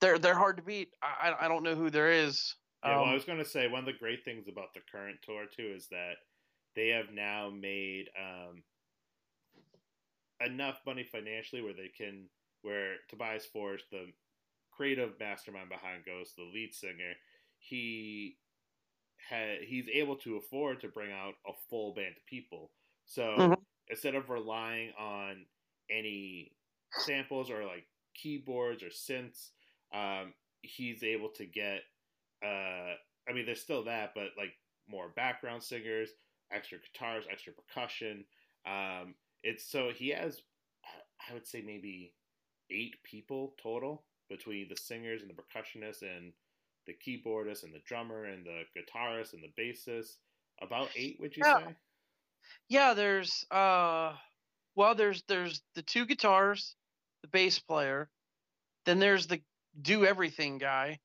[0.00, 0.90] they're they're hard to beat.
[1.02, 2.54] I I- I don't know who there is.
[2.84, 4.80] Yeah, well, I Um, was going to say one of the great things about the
[4.90, 6.16] current tour too is that
[6.74, 8.62] they have now made um,
[10.40, 12.28] enough money financially where they can,
[12.62, 14.12] where Tobias Forge, the
[14.70, 17.14] creative mastermind behind Ghost, the lead singer,
[17.58, 18.36] he
[19.28, 22.72] had he's able to afford to bring out a full band of people.
[23.06, 23.64] So Mhm.
[23.88, 25.46] instead of relying on
[25.90, 26.56] any
[26.96, 29.50] samples or like keyboards or synths,
[29.92, 31.82] um, he's able to get
[32.42, 32.94] uh
[33.28, 34.54] I mean there's still that, but like
[34.88, 36.10] more background singers,
[36.52, 38.26] extra guitars, extra percussion.
[38.66, 40.42] Um it's so he has
[41.28, 42.14] I would say maybe
[42.70, 46.32] eight people total between the singers and the percussionists and
[46.86, 50.16] the keyboardist and the drummer and the guitarist and the bassist.
[50.62, 51.66] About eight, would you Yeah.
[51.66, 51.76] say?
[52.68, 54.16] yeah, there's uh,
[54.74, 56.76] well, there's there's the two guitars,
[57.22, 58.10] the bass player,
[58.84, 59.42] then there's the
[59.80, 61.00] do everything guy,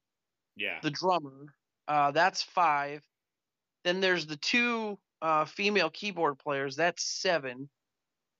[0.55, 0.79] Yeah.
[0.81, 1.55] the drummer.
[1.87, 3.03] Uh, that's five.
[3.83, 6.75] Then there's the two uh, female keyboard players.
[6.75, 7.69] That's seven.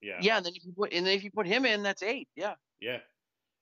[0.02, 0.20] yeah.
[0.22, 2.30] Yeah, and then if you put and then if you put him in, that's eight.
[2.36, 2.56] Yeah.
[2.80, 3.02] Yeah.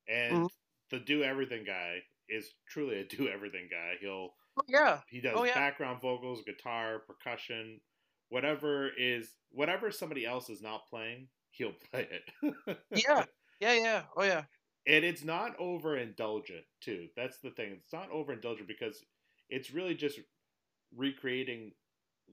[0.07, 0.49] And Mhm.
[0.89, 3.93] the do everything guy is truly a do everything guy.
[4.01, 5.01] He'll Oh, yeah.
[5.07, 5.53] he does Oh, yeah.
[5.53, 7.79] background vocals, guitar, percussion,
[8.29, 12.77] whatever is whatever somebody else is not playing, he'll play it.
[12.91, 13.25] Yeah.
[13.59, 14.01] Yeah, yeah.
[14.15, 14.43] Oh yeah.
[14.87, 17.07] and it's not overindulgent too.
[17.15, 17.73] That's the thing.
[17.83, 19.03] It's not overindulgent because
[19.49, 20.19] it's really just
[20.95, 21.71] recreating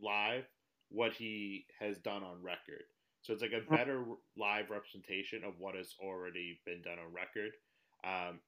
[0.02, 0.44] live
[0.90, 2.84] what he has done on record.
[3.22, 4.04] So it's like a better
[4.36, 7.52] live representation of what has already been done on record.
[8.04, 8.40] Um,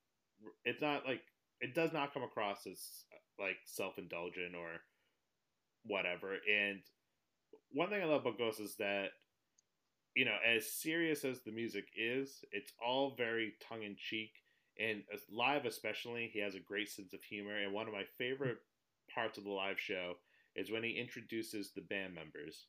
[0.65, 1.23] it's not like
[1.61, 2.79] it does not come across as
[3.39, 4.81] like self-indulgent or
[5.85, 6.33] whatever.
[6.33, 6.81] And
[7.73, 9.11] one thing I love about Ghost is that
[10.17, 14.31] you know, as serious as the music is, it's all very tongue in cheek.
[14.81, 17.57] And live, especially, he has a great sense of humor.
[17.57, 18.57] And one of my favorite
[19.15, 20.15] parts of the live show
[20.55, 22.67] is when he introduces the band members.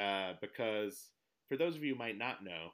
[0.00, 1.10] Uh, because
[1.48, 2.70] for those of you who might not know,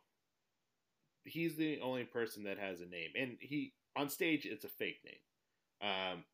[1.25, 3.11] he's the only person that has a name.
[3.21, 5.15] And he, on stage, it's a fake name.
[5.81, 6.25] Um,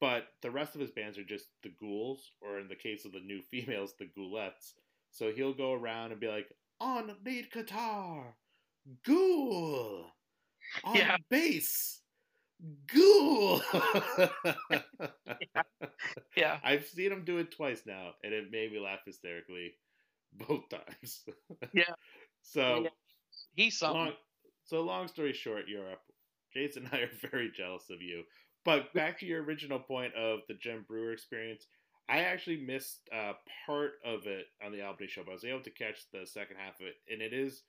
[0.00, 3.12] but the rest of his bands are just the ghouls, or in the case of
[3.12, 4.74] the new females, the ghoulettes.
[5.10, 8.36] So he'll go around and be like, on lead guitar,
[9.04, 10.12] ghoul.
[10.84, 11.16] On Yeah.
[11.30, 12.02] bass,
[12.86, 13.60] ghoul.
[16.36, 16.60] Yeah.
[16.62, 19.74] I've seen him do it twice now, and it made me laugh hysterically
[20.32, 21.24] both times.
[21.72, 21.94] Yeah.
[22.42, 22.90] So Yeah.
[23.54, 24.00] He's something.
[24.00, 24.12] long,
[24.64, 26.02] so long story short, Europe.
[26.52, 28.24] Jason and I are very jealous of you.
[28.64, 31.66] But back to your original point of the Jim Breuer experience,
[32.08, 33.34] I actually missed uh,
[33.66, 36.56] part of it on the Albany show, but I was able to catch the second
[36.58, 37.62] half of it, and it is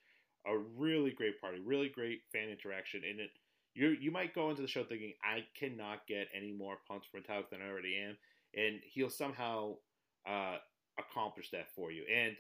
[0.45, 3.01] a really great party, really great fan interaction.
[3.09, 3.30] And it,
[3.75, 7.19] you you might go into the show thinking I cannot get any more pumped for
[7.19, 8.17] Metallica than I already am,
[8.55, 9.75] and he'll somehow
[10.27, 10.57] uh,
[10.97, 12.03] accomplish that for you.
[12.13, 12.36] And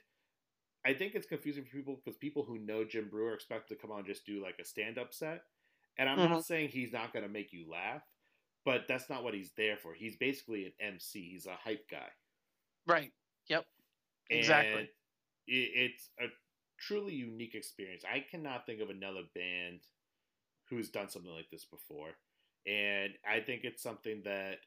[0.85, 3.91] I think it's confusing for people because people who know Jim Breuer expect to come
[3.91, 5.43] on and just do like a stand up set.
[5.99, 8.01] And I'm not saying he's not going to make you laugh,
[8.63, 9.93] but that's not what he's there for.
[9.93, 11.29] He's basically an MC.
[11.29, 12.07] He's a hype guy.
[12.87, 13.11] Right.
[13.49, 13.65] Yep.
[14.29, 14.79] Exactly.
[14.79, 14.87] And
[15.47, 16.27] it, it's a
[16.79, 18.03] truly unique experience.
[18.09, 19.81] I cannot think of another band
[20.69, 22.11] who's done something like this before.
[22.65, 24.59] And I think it's something that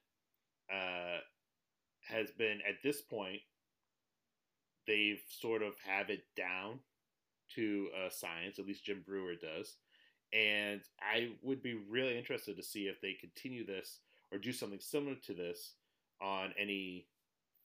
[0.70, 1.20] uh,
[2.08, 3.40] has been, at this point,
[4.86, 6.80] they've sort of have it down
[7.54, 9.76] to uh, science, at least Jim Breuer does.
[10.32, 14.80] And I would be really interested to see if they continue this or do something
[14.80, 15.76] similar to this
[16.20, 17.10] on any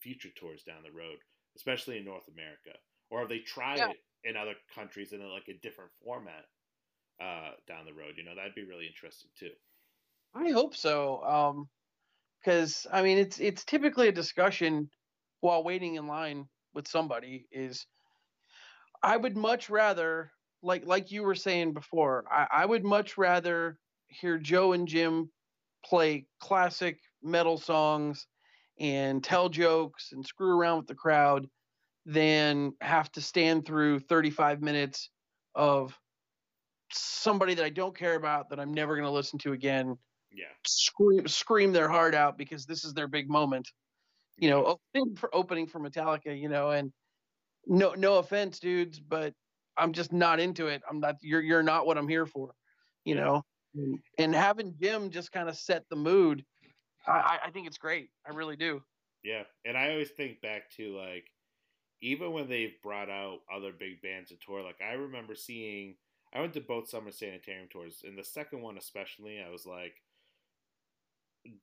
[0.01, 1.20] future tours down the road,
[1.55, 3.88] especially in North America, or have they tried Yeah.
[3.88, 6.45] it in other countries in like a different format
[7.20, 8.15] uh, down the road.
[8.18, 9.53] You know, that'd be really interesting too.
[10.34, 11.22] I hope so.
[11.24, 11.70] Um,
[12.39, 14.91] because I mean, it's it's typically a discussion
[15.41, 17.47] while waiting in line with somebody.
[17.51, 17.88] Is
[19.01, 23.79] I would much rather, like like you were saying before, I, I would much rather
[24.07, 25.31] hear Joe and Jim
[25.85, 28.27] play classic metal songs
[28.79, 31.47] and tell jokes and screw around with the crowd
[32.05, 35.09] than have to stand through 35 minutes
[35.55, 35.97] of
[36.91, 39.97] somebody that I don't care about that I'm never going to listen to again
[40.31, 40.45] Yeah.
[40.65, 43.67] scream scream their heart out because this is their big moment.
[44.37, 46.93] You know, opening for opening for Metallica, you know, and
[47.65, 49.33] no no offense, dudes, but
[49.78, 50.82] I'm just not into it.
[50.89, 52.53] I'm not you're you're not what I'm here for,
[53.05, 53.43] you know.
[54.17, 56.43] And, having Jim just kind of set the mood,
[57.05, 58.09] I, I- I think it's great.
[58.25, 58.82] I really do.
[59.23, 61.25] Yeah, and I always think back to like
[62.01, 64.63] even when they've brought out other big bands to tour.
[64.63, 65.95] Like I remember seeing,
[66.34, 69.93] I went to both Summer Sanitarium tours, and the second one especially, I was like,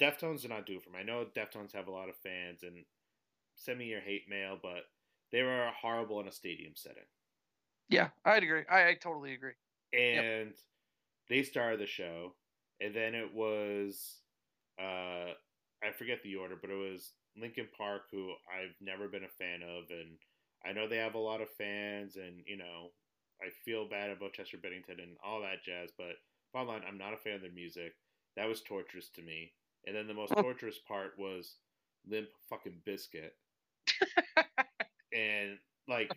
[0.01, 0.99] Deftones did not do it for me.
[0.99, 2.85] I know Deftones have a lot of fans, and
[3.55, 4.85] send me your hate mail, but
[5.31, 7.05] they were horrible in a stadium setting.
[7.89, 8.63] Yeah, I'd agree.
[8.71, 9.53] I, I totally agree.
[9.93, 10.53] and
[11.29, 12.35] they started the show.
[12.81, 14.21] And then it was
[14.81, 15.31] uh
[15.85, 19.63] i forget the order but it was Linkin Park who i've never been a fan
[19.63, 19.85] of.
[19.91, 20.19] And
[20.67, 22.89] i know they have a lot of fans and you know
[23.41, 26.15] i feel bad about chester bennington and all that jazz but
[26.53, 27.93] bottom line i'm not a fan of their music.
[28.37, 29.53] That was torturous to me.
[29.87, 31.57] And then the most torturous part was
[32.09, 33.31] limp fucking Bizkit.
[35.13, 36.11] And like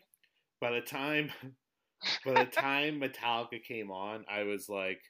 [0.60, 1.32] by the time
[2.26, 5.01] by the time Metallica came on, I was like,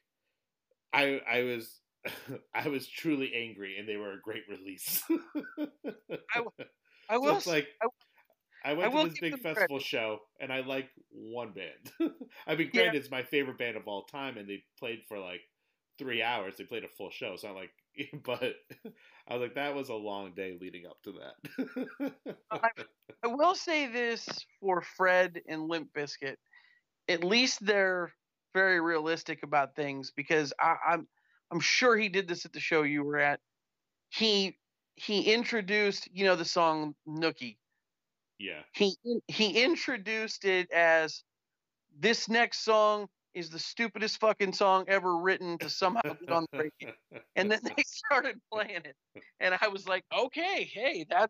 [0.94, 1.82] I I was
[2.54, 5.04] I was truly angry, and they were a great release.
[6.36, 6.42] I
[7.10, 7.44] I So will.
[7.46, 7.88] like I-
[8.64, 11.92] I went I to this big festival show, and I like one band.
[12.48, 12.94] I mean, Yeah.
[12.94, 15.42] granted, it's my favorite band of all time, and they played for like
[16.00, 16.58] three hours.
[16.58, 17.34] They played a full show.
[17.34, 17.72] It's not like,
[18.24, 18.56] but
[19.28, 22.36] I was like, that was a long day leading up to that.
[23.24, 24.28] I will say this
[24.60, 26.38] for Fred and Limp Bizkit.
[27.08, 28.14] At least they're
[28.54, 31.08] very realistic about things because I, I'm
[31.52, 33.40] I'm sure he did this at the show you were at.
[34.10, 34.58] He
[34.96, 37.58] he introduced, you know, the song Nookie.
[38.40, 38.62] Yeah.
[38.74, 38.96] he
[39.28, 41.24] he introduced it as
[42.00, 43.08] this next song
[43.38, 46.94] is the stupidest fucking song ever written to somehow get on the radio.
[47.36, 48.96] And then they started playing it,
[49.40, 51.30] and I was like, okay, hey, that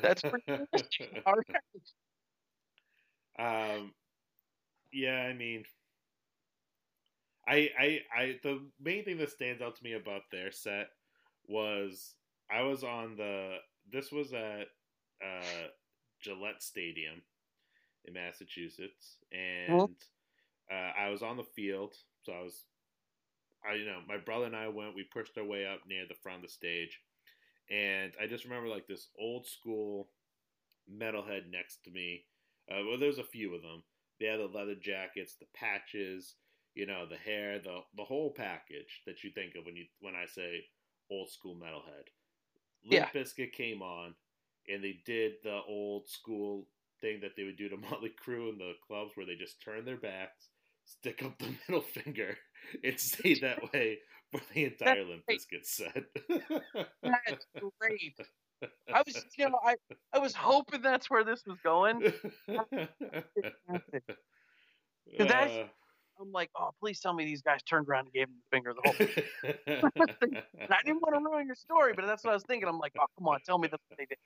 [0.00, 0.44] that's pretty.
[1.26, 1.34] All
[3.38, 3.76] right.
[3.78, 3.92] Um,
[4.92, 5.64] yeah, I mean,
[7.46, 10.88] I, I, I, the main thing that stands out to me about their set
[11.46, 12.14] was
[12.50, 13.56] I was on the.
[13.90, 14.66] This was at
[15.24, 15.68] uh,
[16.20, 17.22] Gillette Stadium
[18.04, 19.88] in Massachusetts, and
[20.70, 21.94] uh, I was on the field.
[22.24, 22.64] So I was,
[23.68, 24.94] I you know, my brother and I went.
[24.94, 27.00] We pushed our way up near the front of the stage,
[27.70, 30.10] and I just remember like this old school
[30.90, 32.24] metalhead next to me.
[32.70, 33.82] Uh, well, there's a few of them.
[34.20, 36.36] They had the leather jackets, the patches,
[36.74, 40.14] you know, the hair, the the whole package that you think of when you when
[40.14, 40.64] I say
[41.10, 42.08] old school metalhead.
[42.84, 43.12] Limp Yeah.
[43.14, 44.14] Bizkit came on,
[44.68, 46.68] and they did the old school
[47.00, 49.86] thing that they would do to Motley Crue in the clubs, where they just turned
[49.86, 50.50] their backs,
[50.88, 52.36] stick up the middle finger,
[52.84, 53.98] and stay that way
[54.30, 55.22] for the entire Limp.
[55.30, 56.04] Bizkit set.
[57.02, 57.46] That's
[57.80, 58.18] great.
[58.92, 59.76] I was, you know, I
[60.12, 62.12] I was hoping that's where this was going.
[65.18, 65.66] that's- Uh,
[66.20, 68.74] I'm like, oh, please tell me these guys turned around and gave him the finger
[68.74, 68.96] the whole.
[70.60, 72.68] And I didn't want to ruin your story, but that's what I was thinking.
[72.68, 74.18] I'm like, oh, come on, tell me that's what they did.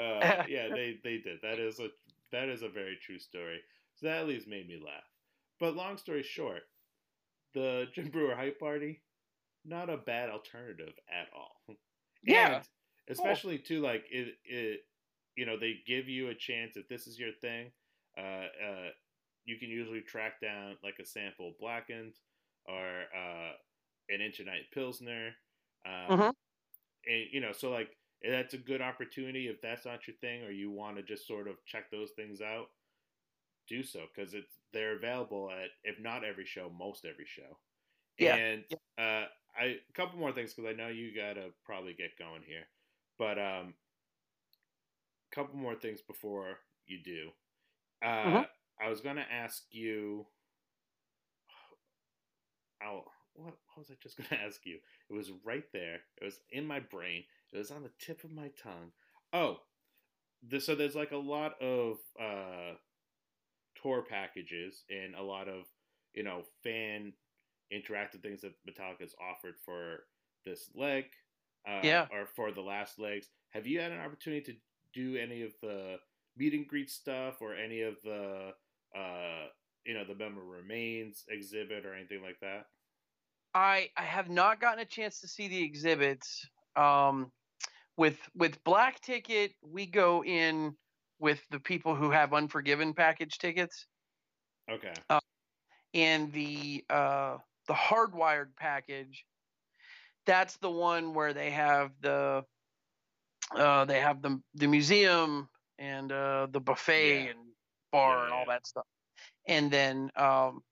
[0.00, 1.40] Uh, yeah, they they did.
[1.42, 1.88] That is a
[2.30, 3.58] that is a very true story.
[3.96, 5.02] So that at least made me laugh.
[5.60, 6.62] But long story short,
[7.54, 9.02] the Jim Breuer hype party,
[9.64, 11.56] not a bad alternative at all.
[12.26, 12.56] Yeah.
[12.56, 12.64] And
[13.08, 14.80] especially too, like it, it,
[15.36, 17.72] you know, they give you a chance if this is your thing.
[18.16, 18.88] Uh, uh,
[19.44, 22.14] you can usually track down like a sample blackened
[22.66, 23.52] or uh,
[24.08, 24.34] an and
[24.72, 25.32] pilsner.
[25.86, 26.34] Um, Mhm.
[27.06, 30.50] and you know, so like that's a good opportunity if that's not your thing or
[30.50, 32.68] you want to just sort of check those things out.
[33.68, 37.58] Do so because it's they're available at if not every show, most every show.
[38.18, 38.64] Yeah, And
[38.98, 39.26] uh,
[39.58, 42.66] I a couple more things because I know you gotta probably get going here,
[43.18, 43.74] but um,
[45.32, 47.30] a couple more things before you do.
[48.06, 48.46] Uh, Mhm.
[48.80, 50.26] I was gonna ask you.
[52.84, 53.04] Oh,
[53.34, 54.78] what, what was I just gonna ask you?
[55.10, 56.00] It was right there.
[56.20, 57.24] It was in my brain.
[57.52, 58.92] It was on the tip of my tongue.
[59.32, 59.58] Oh,
[60.48, 62.74] the, so there's like a lot of uh,
[63.80, 65.64] tour packages and a lot of
[66.14, 67.12] you know fan
[67.72, 70.06] interactive things that Metallica's offered for
[70.44, 71.04] this leg,
[71.66, 72.06] uh, Yeah.
[72.12, 73.30] or for the last legs.
[73.50, 74.58] Have you had an opportunity to
[74.92, 75.96] do any of the
[76.36, 78.52] meet and greet stuff or any of the
[78.96, 79.46] uh,
[79.84, 82.66] you know the member remains exhibit or anything like that?
[83.54, 86.48] I I have not gotten a chance to see the exhibits.
[86.76, 87.32] Um,
[87.96, 90.76] with with Black Ticket, we go in
[91.18, 93.86] with the people who have Unforgiven package tickets,
[94.70, 94.94] Okay.
[95.92, 97.38] and the uh,
[97.68, 99.24] the Hardwired package.
[100.26, 102.44] That's the one where they have the
[103.54, 105.48] uh, they have the the museum
[105.78, 107.30] and uh, the buffet Yeah.
[107.30, 107.38] and
[107.92, 108.54] bar Yeah, and all yeah.
[108.54, 108.86] that stuff,
[109.46, 110.62] and then um,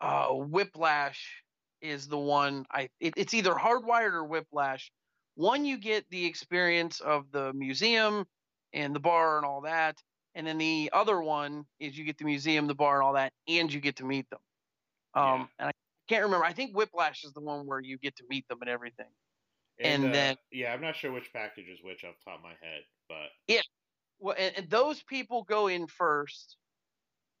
[0.00, 1.42] uh, Whiplash
[1.80, 4.90] is the one I it, it's either Hardwired or Whiplash.
[5.34, 8.24] One you get the experience of the museum
[8.72, 9.96] and the bar and all that,
[10.34, 13.32] and then the other one is you get the museum, the bar, and all that,
[13.48, 14.40] and you get to meet them.
[15.14, 15.46] Um, Yeah.
[15.58, 15.72] and I
[16.08, 16.44] can't remember.
[16.44, 19.10] I think Whiplash is the one where you get to meet them and everything.
[19.80, 22.44] And uh, then- yeah, I'm not sure which package is which off the top of
[22.44, 23.62] my head, but Yeah.
[24.20, 26.56] Well, and, and those people go in first,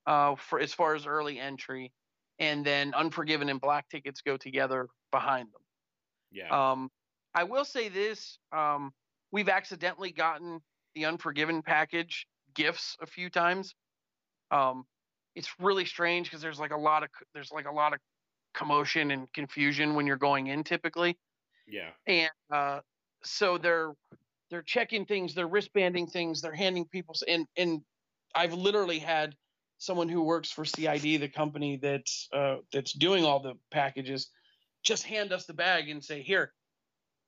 [0.06, 1.92] uh, for as far as early entry,
[2.40, 5.62] and then Unforgiven and Black tickets go together behind them.
[6.32, 6.90] yeah, Um,
[7.34, 8.92] I will say this: um,
[9.32, 10.60] we've accidentally gotten
[10.94, 13.74] the Unforgiven package gifts a few times.
[14.50, 14.84] Um,
[15.34, 17.98] it's really strange because there's like a lot of there's like a lot of
[18.54, 21.18] commotion and confusion when you're going in typically,
[21.66, 22.80] yeah, and uh,
[23.24, 23.92] so they're
[24.50, 27.80] they're checking things, they're wristbanding things, they're handing people, and and
[28.34, 29.34] I've literally had
[29.78, 34.30] someone who works for CID, the company that's uh, that's doing all the packages,
[34.82, 36.52] just hand us the bag and say here.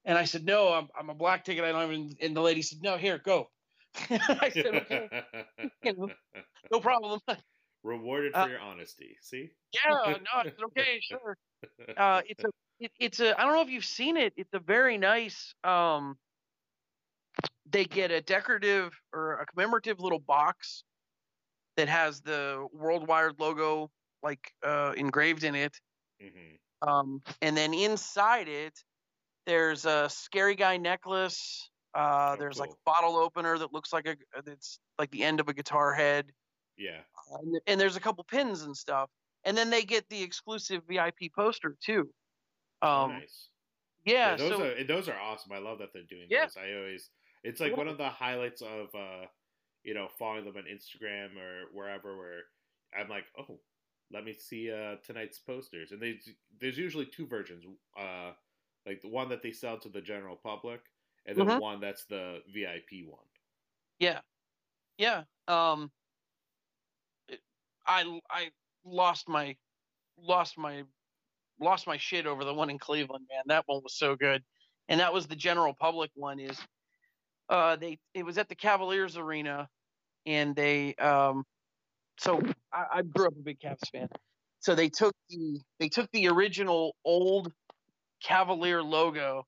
[0.06, 1.64] And I said, no, I'm, I'm a black ticket.
[1.64, 2.16] I don't even.
[2.20, 3.50] And the lady said, no, here, go.
[4.10, 5.22] I said, okay,
[5.82, 6.08] you know.
[6.70, 7.20] no problem.
[7.82, 9.16] Rewarded for Uh, your honesty.
[9.20, 9.50] See?
[9.72, 11.36] yeah, no, I said, okay, sure.
[11.96, 12.48] Uh, it's a,
[12.78, 13.38] it, it's a.
[13.38, 14.32] I don't know if you've seen it.
[14.36, 15.54] It's a very nice.
[15.64, 16.16] Um,
[17.68, 20.84] they get a decorative or a commemorative little box
[21.76, 23.90] that has the WorldWired logo
[24.22, 25.76] like uh, engraved in it.
[26.22, 26.88] Mm-hmm.
[26.88, 28.78] Um, and then inside it,
[29.46, 34.06] there's a scary guy necklace, Uh, Oh, there's like a bottle opener that looks like
[34.06, 34.16] a
[34.46, 36.32] it's like the end of a guitar head,
[36.76, 37.02] Yeah.
[37.32, 39.10] uh, and, and there's a couple pins and stuff.
[39.44, 42.12] And then they get the exclusive VIP poster too.
[42.82, 43.50] Um, oh, nice.
[44.04, 45.52] yeah, those so are those are awesome.
[45.52, 46.44] I love that they're doing Yeah.
[46.44, 46.56] those.
[46.56, 47.10] I always
[47.44, 47.78] it's like Yeah.
[47.78, 49.26] one of the highlights of uh
[49.84, 52.44] you know following them on Instagram or wherever where
[52.96, 53.60] I'm like oh
[54.10, 56.20] let me see uh tonight's posters and they
[56.60, 57.64] there's usually two versions
[57.98, 58.32] uh
[58.86, 60.80] like the one that they sell to the general public
[61.26, 61.58] and then Mhm.
[61.58, 63.26] one that's the VIP one.
[63.98, 64.22] Yeah,
[64.98, 65.24] yeah.
[65.48, 65.92] Um,
[67.28, 67.42] it-
[67.86, 68.52] I I
[68.84, 69.56] lost my
[70.18, 70.84] lost my
[71.60, 73.42] lost my shit over the one in Cleveland, man.
[73.46, 74.44] That one was so good,
[74.88, 76.40] and that was the general public one.
[76.40, 76.60] Is
[77.48, 79.68] uh they it was at the Cavaliers arena,
[80.26, 81.44] and they um
[82.18, 82.40] so
[82.72, 84.08] I, I grew up a big Cavs fan,
[84.60, 87.52] so they took the they took the original old
[88.22, 89.46] Cavalier logo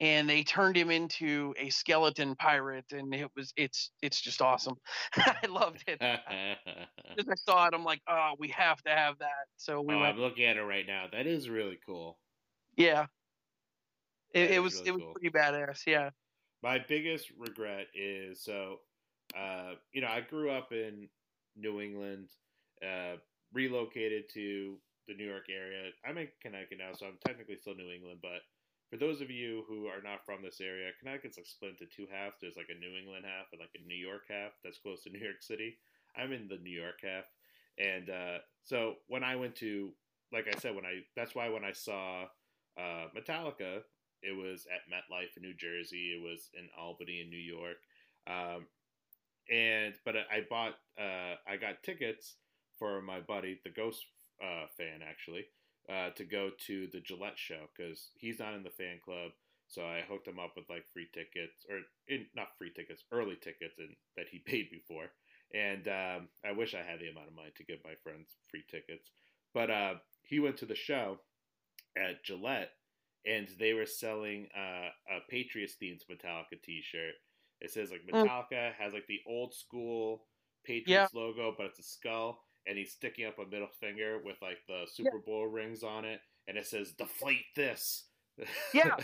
[0.00, 4.74] and they turned him into a skeleton pirate and it was it's it's just awesome
[5.16, 9.46] i loved it as i saw it i'm like oh we have to have that
[9.56, 11.06] so we oh, went I'm looking at it right now.
[11.10, 12.18] That is really cool.
[12.76, 13.06] yeah
[14.34, 15.12] it, it was really it was cool.
[15.12, 16.10] pretty badass yeah
[16.62, 18.80] My biggest regret is so,
[19.38, 21.08] uh, you know, I grew up in
[21.56, 22.28] New England,
[22.82, 23.16] uh,
[23.52, 24.76] relocated to
[25.06, 25.90] the New York area.
[26.04, 28.20] I'm in Connecticut now, so I'm technically still New England.
[28.22, 28.42] But
[28.90, 32.06] for those of you who are not from this area, Connecticut's like split into two
[32.10, 32.36] halves.
[32.40, 35.10] There's like a New England half and like a New York half that's close to
[35.14, 35.78] New York City.
[36.16, 37.24] I'm in the New York half,
[37.78, 39.90] and uh, so when I went to,
[40.32, 42.24] like I said, when I that's why when I saw
[42.78, 43.82] uh, Metallica,
[44.22, 46.16] it was at MetLife in New Jersey.
[46.16, 47.76] It was in Albany in New York.
[48.26, 48.66] Um,
[49.50, 52.36] and but I bought uh, I got tickets
[52.78, 54.04] for my buddy, the Ghost
[54.42, 55.46] uh, fan, actually,
[55.88, 59.32] uh, to go to the Gillette show because he's not in the fan club.
[59.68, 63.36] So I hooked him up with like free tickets, or in, not free tickets, early
[63.36, 65.06] tickets, and that he paid before.
[65.54, 68.64] And um, I wish I had the amount of money to give my friends free
[68.70, 69.10] tickets.
[69.54, 71.18] But uh, he went to the show
[71.96, 72.70] at Gillette,
[73.24, 77.14] and they were selling uh, a Patriots themed Metallica T-shirt.
[77.60, 78.24] It says like Mm.
[78.26, 80.26] Metallica has like the old school
[80.64, 84.58] Patriots logo, but it's a skull, and he's sticking up a middle finger with like
[84.68, 88.04] the Super Bowl rings on it, and it says "Deflate this."
[88.74, 88.96] Yeah.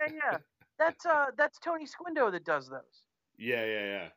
[0.00, 0.38] yeah yeah
[0.78, 3.04] that's uh that's tony squindo that does those
[3.38, 4.08] yeah, yeah, yeah.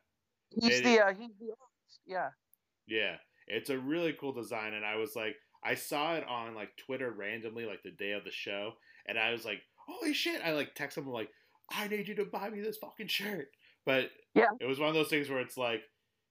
[0.60, 2.30] he's It- the uh he's the artist yeah
[2.88, 3.16] Yeah,
[3.46, 7.10] it's a really cool design, and I was like, I saw it on like Twitter
[7.12, 8.72] randomly, like the day of the show,
[9.06, 10.40] and I was like, holy shit!
[10.44, 11.30] I like text him like,
[11.70, 13.48] I need you to buy me this fucking shirt.
[13.84, 14.50] But Yeah.
[14.60, 15.82] it was one of those things where it's like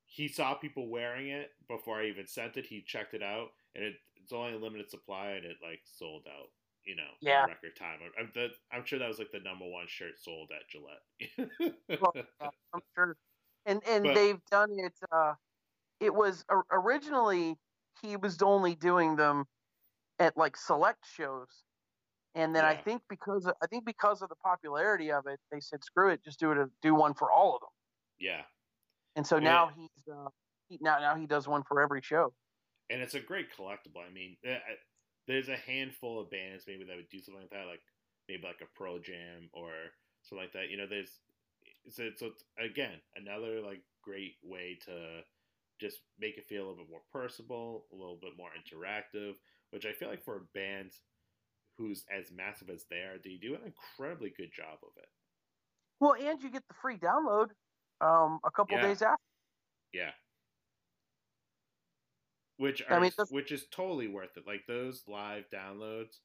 [0.06, 2.66] he saw people wearing it before I even sent it.
[2.66, 6.24] He checked it out, and it, it's only a limited supply, and it like sold
[6.28, 6.48] out.
[6.86, 7.44] You know, Yeah.
[7.46, 7.98] in record time.
[8.20, 11.72] I'm, I'm, I'm sure that was like the number one shirt sold at Gillette.
[12.00, 13.18] Well, yeah, I'm sure.
[13.66, 14.94] And and But- they've done it.
[15.12, 15.34] Uh,
[16.00, 17.58] it was or- originally
[18.04, 19.46] he was only doing them
[20.20, 21.64] at like select shows,
[22.36, 25.60] and then I think because of, I think because of the popularity of it, they
[25.62, 26.70] said screw it, just do it.
[26.84, 27.70] Do one for all of them.
[28.20, 28.42] yeah.
[29.16, 29.40] And so Yeah.
[29.40, 30.30] now he's uh,
[30.70, 32.34] he, now now he does one for every show.
[32.90, 34.06] and it's a great collectible.
[34.06, 34.60] I mean, eh,
[35.28, 37.82] there's a handful of bands maybe that would do something like that, like
[38.28, 39.72] maybe like a Pearl Jam or
[40.22, 40.70] something like that.
[40.70, 41.20] You know, there's
[41.90, 45.22] so it's, it's again another like great way to
[45.82, 49.36] just make it feel a little bit more personable, a little bit more interactive,
[49.72, 50.92] which I feel like for a band
[51.78, 55.10] who's as massive as they are, they do an incredibly good job of it.
[56.00, 57.52] Well, and you get the free download
[58.02, 58.88] um, a couple Yeah.
[58.88, 59.22] days after.
[59.94, 60.12] Yeah.
[62.58, 64.48] Which I mean, which is totally worth it.
[64.48, 66.20] Like those live downloads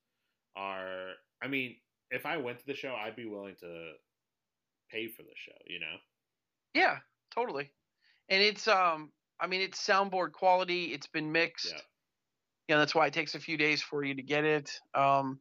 [0.55, 3.95] are I mean, if I went to the show, I'd be willing to
[4.91, 5.97] pay for the show, you know?
[6.75, 6.99] Yeah,
[7.35, 7.73] totally.
[8.29, 11.73] And it's um I mean it's soundboard quality, it's been mixed.
[11.73, 11.81] Yeah.
[12.69, 14.81] You know, that's why it takes a few days for you to get it.
[14.95, 15.41] Um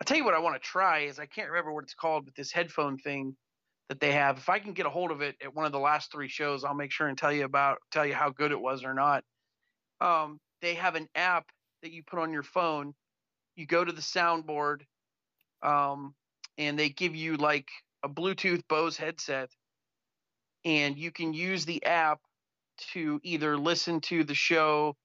[0.00, 2.24] I'll tell you what I want to try is I can't remember what it's called,
[2.24, 3.36] but this headphone thing
[3.88, 4.38] that they have.
[4.38, 6.64] If I can get a hold of it at one of the last three shows,
[6.64, 9.24] I'll make sure and tell you about tell you how good it was or not.
[10.00, 11.46] Um, they have an app
[11.82, 12.94] that you put on your phone.
[13.56, 14.82] You go to the soundboard,
[15.62, 16.14] um,
[16.56, 17.68] and they give you like
[18.02, 19.50] a Bluetooth Bose headset,
[20.64, 22.20] and you can use the app
[22.92, 24.96] to either listen to the show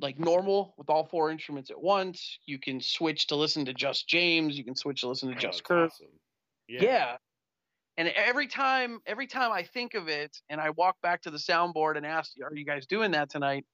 [0.00, 2.38] like normal with all four instruments at once.
[2.46, 4.56] You can switch to listen to just James.
[4.56, 5.90] You can switch to listen to Oh, just Kurt.
[5.92, 6.06] awesome.
[6.68, 7.16] Yeah.
[7.96, 11.38] And every time, every time I think of it, and I walk back to the
[11.38, 13.66] soundboard and ask, "Are you guys doing that tonight?"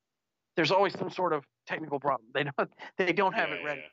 [0.56, 2.30] There's always some sort of technical problem.
[2.34, 3.82] They don't, they don't have Yeah, it ready.
[3.82, 3.88] yeah.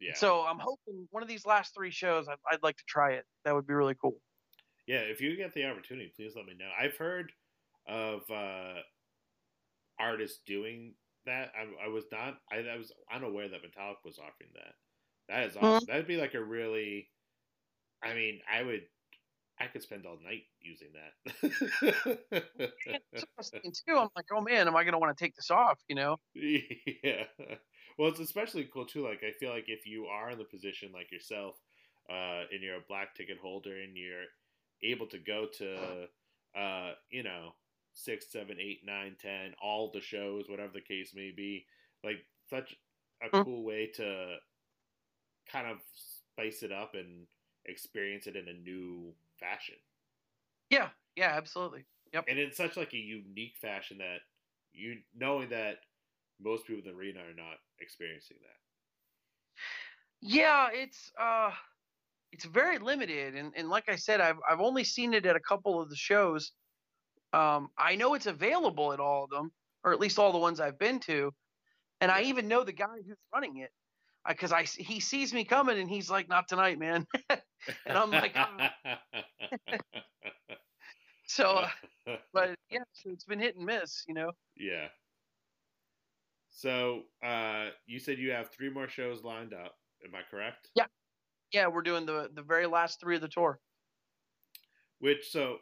[0.00, 0.14] Yeah.
[0.14, 3.26] So I'm hoping one of these last three shows, I'd, I'd like to try it.
[3.44, 4.20] That would be really cool.
[4.86, 6.70] Yeah, if you get the opportunity, please let me know.
[6.76, 7.32] I've heard
[7.86, 8.82] of uh,
[9.98, 10.94] artists doing
[11.24, 11.52] that.
[11.56, 12.40] I, I was not.
[12.50, 14.74] I, I was unaware that Metallica was offering that.
[15.28, 15.86] That is awesome.
[15.86, 17.10] That'd be like a really.
[18.02, 18.88] I mean, I would.
[19.60, 22.20] I could spend all night using that.
[22.30, 23.96] That's what I was thinking too.
[23.96, 25.78] I'm like, oh man, am I going to want to take this off?
[25.88, 26.16] You know?
[26.34, 27.24] yeah.
[27.98, 29.04] Well, it's especially cool too.
[29.04, 31.56] Like, I feel like if you are in the position like yourself,
[32.10, 34.26] uh, and you're a black ticket holder, and you're
[34.82, 36.08] able to go to,
[36.58, 37.54] uh, you know,
[37.94, 41.66] six, seven, eight, nine, ten, all the shows, whatever the case may be,
[42.04, 42.76] like such
[43.20, 43.44] a Mm.
[43.44, 44.36] cool way to
[45.50, 47.26] kind of spice it up and
[47.66, 49.76] experience it in a new fashion.
[50.70, 50.88] Yeah.
[51.16, 51.34] Yeah.
[51.36, 51.84] Absolutely.
[52.26, 54.18] and in such like a unique fashion that
[54.72, 55.78] you knowing that
[56.40, 58.58] most people in the arena are not experiencing that.
[60.20, 60.68] Yeah.
[60.72, 61.50] It's uh,
[62.32, 65.40] it's very limited, and and like I said, I've I've only seen it at a
[65.40, 66.52] couple of the shows.
[67.32, 69.50] Um, I know it's available at all of them,
[69.84, 71.32] or at least all the ones I've been to,
[72.00, 73.70] and I even know the guy who's running it
[74.28, 77.06] because I, s- he sees me coming and he's like, "Not tonight, man."
[77.84, 78.72] And I'm like, "Ah."
[81.26, 81.64] so,
[82.06, 84.30] uh, but yeah, so it's been hit and miss, you know.
[84.56, 84.88] yeah.
[86.50, 89.74] So uh, you said you have three more shows lined up.
[90.04, 90.68] Am I correct?
[90.74, 90.86] Yeah.
[91.52, 93.58] Yeah, we're doing the the very last three of the tour.
[95.00, 95.58] Which so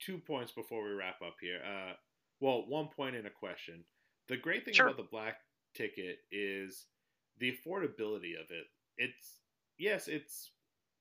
[0.00, 1.60] two points before we wrap up here.
[1.64, 1.92] Uh,
[2.40, 3.84] well, one point and a question.
[4.28, 4.86] The great thing Sure.
[4.86, 5.36] about the black
[5.74, 6.86] ticket is
[7.38, 8.66] the affordability of it.
[8.98, 9.40] It's
[9.78, 10.52] yes, it's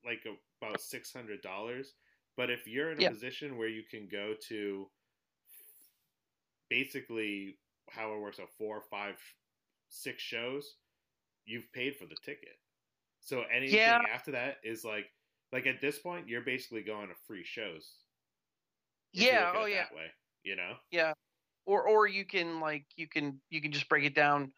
[0.06, 0.26] like
[0.62, 1.94] about six hundred dollars,
[2.38, 3.10] but if you're in a Yeah.
[3.10, 4.92] position where you can go to
[6.70, 7.60] basically
[7.90, 9.20] how it works out four, five,
[9.90, 10.78] six shows,
[11.46, 12.60] you've paid for the ticket.
[13.20, 14.02] So anything Yeah.
[14.12, 15.12] after that is like
[15.52, 18.00] like at this point you're basically going to free shows.
[19.14, 19.84] Yeah, oh yeah.
[19.84, 20.12] that way,
[20.44, 20.78] you know.
[20.92, 21.14] Yeah.
[21.66, 24.54] Or or you can like you can you can just break it down.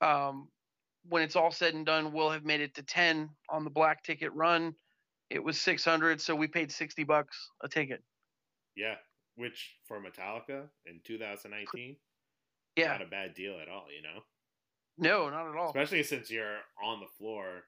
[0.00, 0.50] Um,
[1.08, 4.02] when it's all said and done, we'll have made it to ten on the black
[4.02, 4.74] ticket run.
[5.30, 8.02] It was six hundred, so we paid sixty bucks a ticket.
[8.74, 8.96] Yeah,
[9.36, 11.96] which for Metallica in 2019,
[12.76, 14.22] Yeah, not a bad deal at all, you know.
[14.96, 15.68] no, not at all.
[15.68, 17.62] Especially since you're on the floor,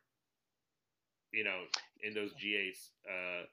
[1.32, 1.64] you know,
[2.02, 3.44] in those GAs, uh,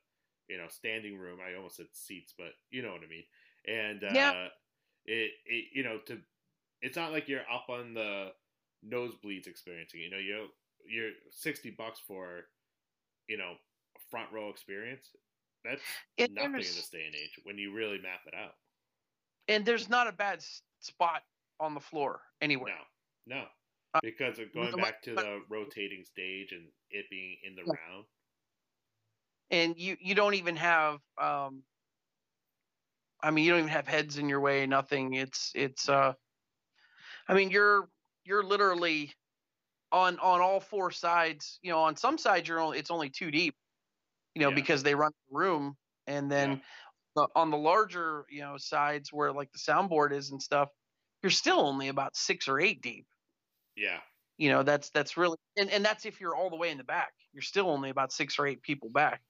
[0.47, 1.39] you know, standing room.
[1.41, 3.23] I almost said seats, but you know what I mean.
[3.67, 4.47] And uh, Yeah.
[5.05, 6.21] it, it, you know, to
[6.81, 8.33] it's not like you're up on the
[8.85, 10.01] nosebleeds experiencing.
[10.01, 10.47] You know, you're
[10.87, 12.41] you're 60 bucks for,
[13.27, 13.53] you know,
[13.95, 15.11] a front row experience.
[15.63, 15.83] That's
[16.17, 18.55] And nothing in this day and age when you really map it out.
[19.47, 20.43] and there's not a bad
[20.79, 21.23] spot
[21.59, 22.73] on the floor anywhere.
[23.27, 23.47] No, no,
[23.93, 27.73] Uh, because of going back to the rotating stage and it being in the Yeah.
[27.73, 28.05] round.
[29.51, 31.63] and you you don't even have um
[33.21, 36.13] i mean you don't even have heads in your way nothing it's it's uh
[37.27, 37.89] i mean you're
[38.25, 39.13] you're literally
[39.91, 43.31] on on all four sides you know on some sides you're only it's only two
[43.31, 43.55] deep
[44.35, 44.55] you know Yeah.
[44.55, 46.61] because they run the room and then
[47.15, 50.69] the, on the larger you know sides where like the soundboard is and stuff
[51.23, 53.07] you're still only about six or eight deep
[53.75, 54.01] Yeah,
[54.37, 56.83] you know that's that's really and, and that's if you're all the way in the
[56.83, 59.21] back you're still only about six or eight people back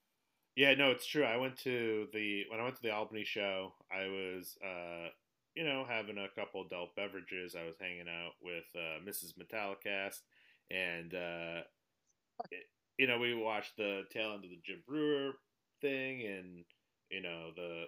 [0.54, 1.24] yeah, no, it's true.
[1.24, 3.74] I went to the when I went to the Albany show.
[3.90, 5.08] I was, uh,
[5.54, 7.54] you know, having a couple adult beverages.
[7.56, 9.34] I was hanging out with uh, Mrs.
[9.34, 10.20] Metallicast,
[10.70, 11.62] and uh,
[12.50, 15.32] it- you know, we watched the tail end of the Jim Breuer
[15.80, 16.64] thing, and
[17.10, 17.86] you know, the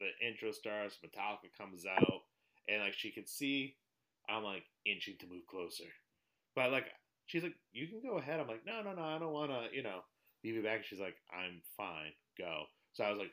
[0.00, 0.98] the intro starts.
[1.04, 2.22] Metallica comes out,
[2.68, 3.76] and like she could see,
[4.28, 5.84] I'm like inching to move closer,
[6.54, 6.86] but like
[7.26, 8.40] she's like, you can go ahead.
[8.40, 10.00] I'm like, no, no, no, I don't want to, you know,
[10.44, 10.84] leave you back.
[10.84, 12.64] She's like, I'm fine, go.
[12.94, 13.32] So I was like,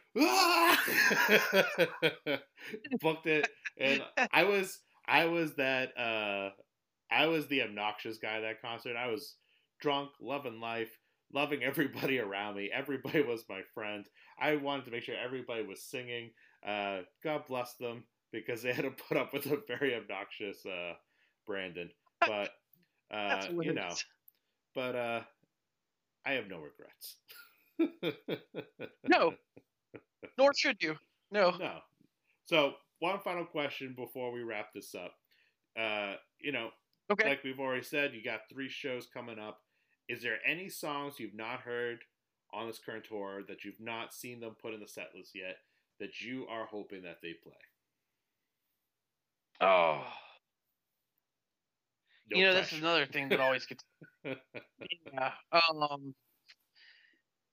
[2.27, 2.39] ah!
[3.01, 3.47] booked it,
[3.79, 4.01] and
[4.33, 6.49] I was, I was that, uh,
[7.11, 8.95] I was the obnoxious guy at that concert.
[8.95, 9.35] I was
[9.79, 10.97] drunk, loving life,
[11.33, 12.71] loving everybody around me.
[12.73, 14.05] Everybody was my friend.
[14.39, 16.31] I wanted to make sure everybody was singing.
[16.65, 20.93] Uh, God bless them because they had to put up with a very obnoxious uh,
[21.45, 21.89] Brandon.
[22.19, 22.49] But
[23.11, 23.93] uh, you know,
[24.73, 25.21] but uh,
[26.25, 27.17] I have no regrets.
[29.07, 29.33] No.
[30.37, 30.95] Nor should you.
[31.31, 31.51] No.
[31.51, 31.79] no.
[32.45, 35.13] So one final question before we wrap this up.
[35.79, 36.69] Uh, you know,
[37.11, 37.27] Okay.
[37.29, 39.59] like we've already said, you got three shows coming up.
[40.07, 42.03] Is there any songs you've not heard
[42.53, 45.57] on this current tour that you've not seen them put in the set list yet
[45.99, 47.53] that you are hoping that they play?
[49.61, 50.03] oh.
[52.29, 53.83] No you know, this is another thing that always gets.
[54.23, 55.31] yeah.
[55.51, 56.13] Um.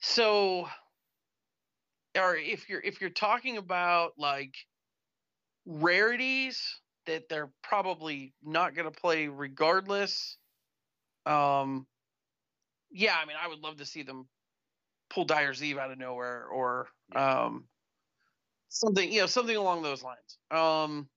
[0.01, 0.69] So,
[2.17, 4.55] or if you're if you're talking about like
[5.67, 10.39] rarities that they're probably not going to play regardless.
[11.27, 11.87] Um.
[12.91, 14.29] Yeah, I mean, I would love to see them
[15.11, 17.69] pull Dyer's Eve out of nowhere, or um,
[18.69, 20.39] something you know something along those lines.
[20.51, 21.09] Um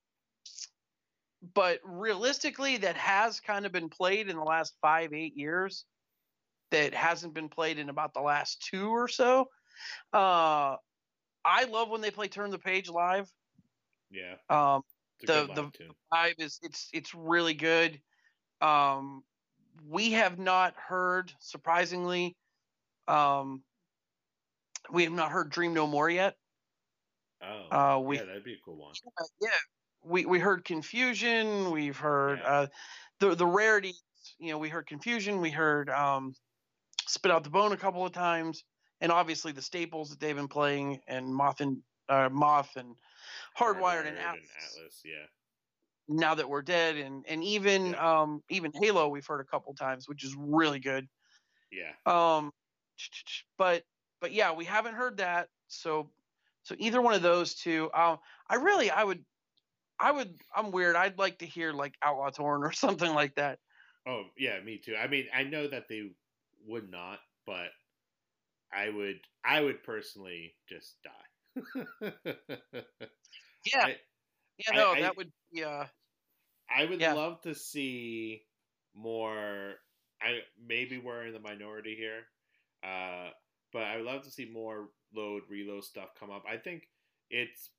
[1.55, 5.85] but realistically that has kind of been played in the last five eight years
[6.71, 9.49] that hasn't been played in about the last two or so
[10.13, 10.75] uh
[11.45, 13.29] i love when they play turn the page live
[14.09, 14.35] yeah.
[14.49, 14.81] um
[15.21, 18.01] The- good the- live is it's it's really good
[18.61, 19.23] um
[19.87, 22.35] we have not heard surprisingly
[23.07, 23.63] um
[24.91, 26.35] we have not heard dream no more yet
[27.41, 28.93] Oh, uh we yeah, that'd be a cool one.
[29.19, 29.49] Uh, yeah,
[30.03, 31.71] we we heard confusion.
[31.71, 32.45] We've heard Yeah.
[32.45, 32.67] uh,
[33.19, 34.01] the the rarities.
[34.37, 35.41] You know, we heard confusion.
[35.41, 36.33] We heard um,
[37.11, 38.63] spit out the bone a couple of times,
[39.01, 41.77] and obviously the staples that they've been playing, and moth and
[42.09, 42.95] uh, moth and
[43.57, 44.49] hardwired, and Atlas.
[44.57, 45.01] Atlas.
[45.05, 45.25] Yeah.
[46.07, 50.07] Now that we're dead, and and even um even Halo, we've heard a couple times,
[50.07, 51.07] which is really good.
[51.71, 51.91] Yeah.
[52.05, 52.51] Um,
[53.57, 53.83] but
[54.19, 55.47] but yeah, we haven't heard that.
[55.67, 56.09] So
[56.63, 57.89] so either one of those two.
[57.93, 58.17] Um,
[58.49, 59.23] I really I would
[59.99, 60.95] I would I'm weird.
[60.95, 63.59] I'd like to hear like Outlaw Torn or something like that.
[64.07, 64.95] Oh, yeah, me too.
[64.95, 66.09] I mean, I know that they
[66.65, 67.69] would not, but
[68.73, 69.19] I would.
[69.43, 72.11] I would personally just die.
[73.71, 73.99] Yeah, I-
[74.57, 75.85] yeah, no, I- that would be uh
[76.69, 77.13] I would Yeah.
[77.13, 78.45] love to see
[78.95, 79.75] more.
[80.21, 82.27] I maybe we're in the minority here,
[82.83, 83.31] uh,
[83.73, 86.43] but I would love to see more load reload stuff come up.
[86.47, 86.89] I think
[87.29, 87.71] it's.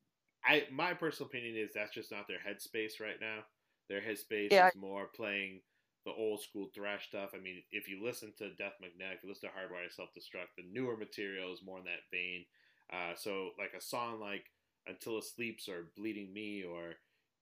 [0.45, 3.45] I my personal opinion is that's just not their headspace right now.
[3.89, 4.69] Their headspace Yeah.
[4.69, 5.63] is more playing
[6.05, 7.31] the old school thrash stuff.
[7.35, 10.57] I mean, if you listen to Death Magnetic, if you listen to Hardwire Self Destruct,
[10.57, 12.45] the newer material is more in that vein.
[12.93, 14.45] Uh, so like a song like
[14.87, 16.95] Until It Sleeps or Bleeding Me or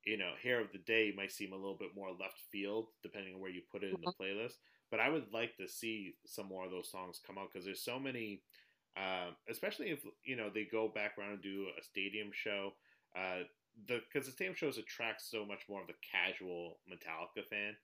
[0.04, 3.34] you know, Hero of the Day might seem a little bit more left field depending
[3.34, 4.54] on where you put it in the playlist.
[4.90, 7.84] But I would like to see some more of those songs come out because there's
[7.84, 8.42] so many,
[8.96, 12.72] um, especially if you know they go back around and do a stadium show.
[13.16, 13.44] Uh,
[13.86, 17.76] the because the stadium shows attract so much more of the casual Metallica fan,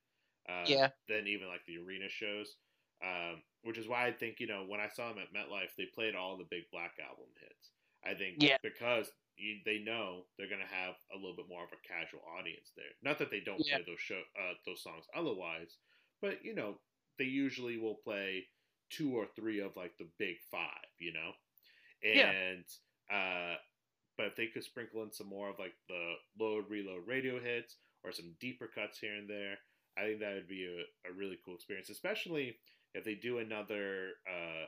[0.49, 0.90] uh, Yeah.
[1.09, 2.57] than even like the arena shows.
[3.03, 5.86] Um, which is why I think you know when I saw them at MetLife, they
[5.94, 7.70] played all the big Black Album hits.
[8.05, 8.57] I think Yeah.
[8.62, 12.72] because you, they know they're gonna have a little bit more of a casual audience
[12.74, 12.88] there.
[13.03, 13.76] Not that they don't Yeah.
[13.76, 15.76] play those show uh, those songs otherwise,
[16.22, 16.80] but you know
[17.18, 18.49] they usually will play
[18.88, 21.32] two or three of like the big five, you know,
[22.03, 22.30] Yeah.
[22.30, 22.64] and
[23.11, 23.57] uh,
[24.16, 27.76] but if they could sprinkle in some more of like the load reload radio hits
[28.05, 29.59] or some deeper cuts here and there,
[29.99, 32.57] I think that would be a, a really cool experience, especially
[32.94, 34.66] if they do another uh,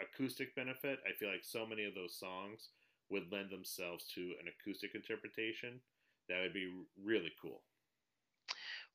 [0.00, 0.98] acoustic benefit.
[1.08, 2.68] I feel like so many of those songs
[3.10, 5.80] would lend themselves to an acoustic interpretation.
[6.28, 6.70] That would be
[7.04, 7.62] really cool.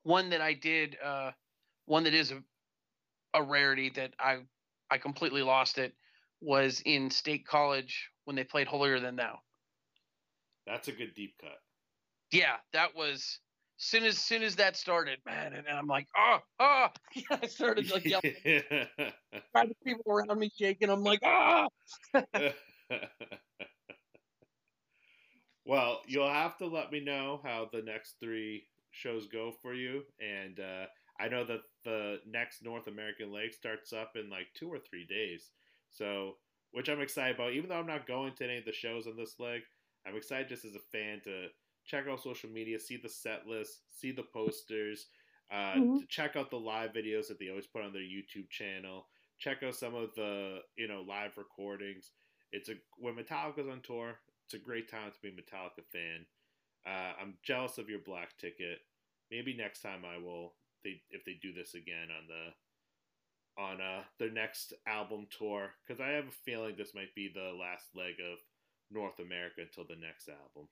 [0.04, 1.32] one that I did uh
[1.86, 2.42] one that is a,
[3.34, 4.40] a rarity that I
[4.90, 5.94] I completely lost it
[6.42, 9.40] was in State College when they played Holier Than Thou.
[10.66, 11.60] That's a good deep cut.
[12.32, 13.40] Yeah, that was
[13.78, 16.88] soon as soon as that started, man, and I'm like, oh, oh,
[17.30, 20.90] I started like yelling, to people around me shaking.
[20.90, 21.68] I'm like, ah,
[25.66, 30.04] well, you'll have to let me know how the next three shows go for you.
[30.20, 30.88] And uh,
[31.20, 35.06] I know that the next North American leg starts up in like two or three
[35.06, 35.52] days.
[35.92, 36.34] So,
[36.72, 37.54] which I'm excited about.
[37.54, 39.62] Even though I'm not going to any of the shows on this leg,
[40.06, 41.48] I'm excited just as a fan to
[41.88, 45.08] check out social media, see the set list, see the posters,
[45.52, 46.08] uh, Mhm.
[46.10, 49.10] check out the live videos that they always put on their YouTube channel.
[49.40, 52.12] Check out some of the you know live recordings.
[52.52, 56.28] It's a when Metallica's on tour, it's a great time to be a Metallica fan.
[56.86, 58.80] Uh, I'm jealous of your black ticket.
[59.32, 60.56] Maybe next time I will.
[60.84, 62.54] They if they do this again on the
[63.58, 67.52] on uh, their next album tour, because I have a feeling this might be the
[67.60, 68.40] last leg of
[68.92, 70.70] North America until the next album.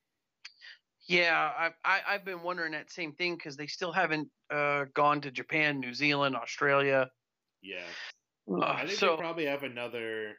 [1.07, 1.51] Yeah.
[1.57, 5.31] I, I I've been wondering that same thing because they still haven't uh gone to
[5.31, 7.09] Japan, New Zealand, Australia.
[7.61, 7.95] Yeah,
[8.49, 10.35] Uh, I think so they probably have another.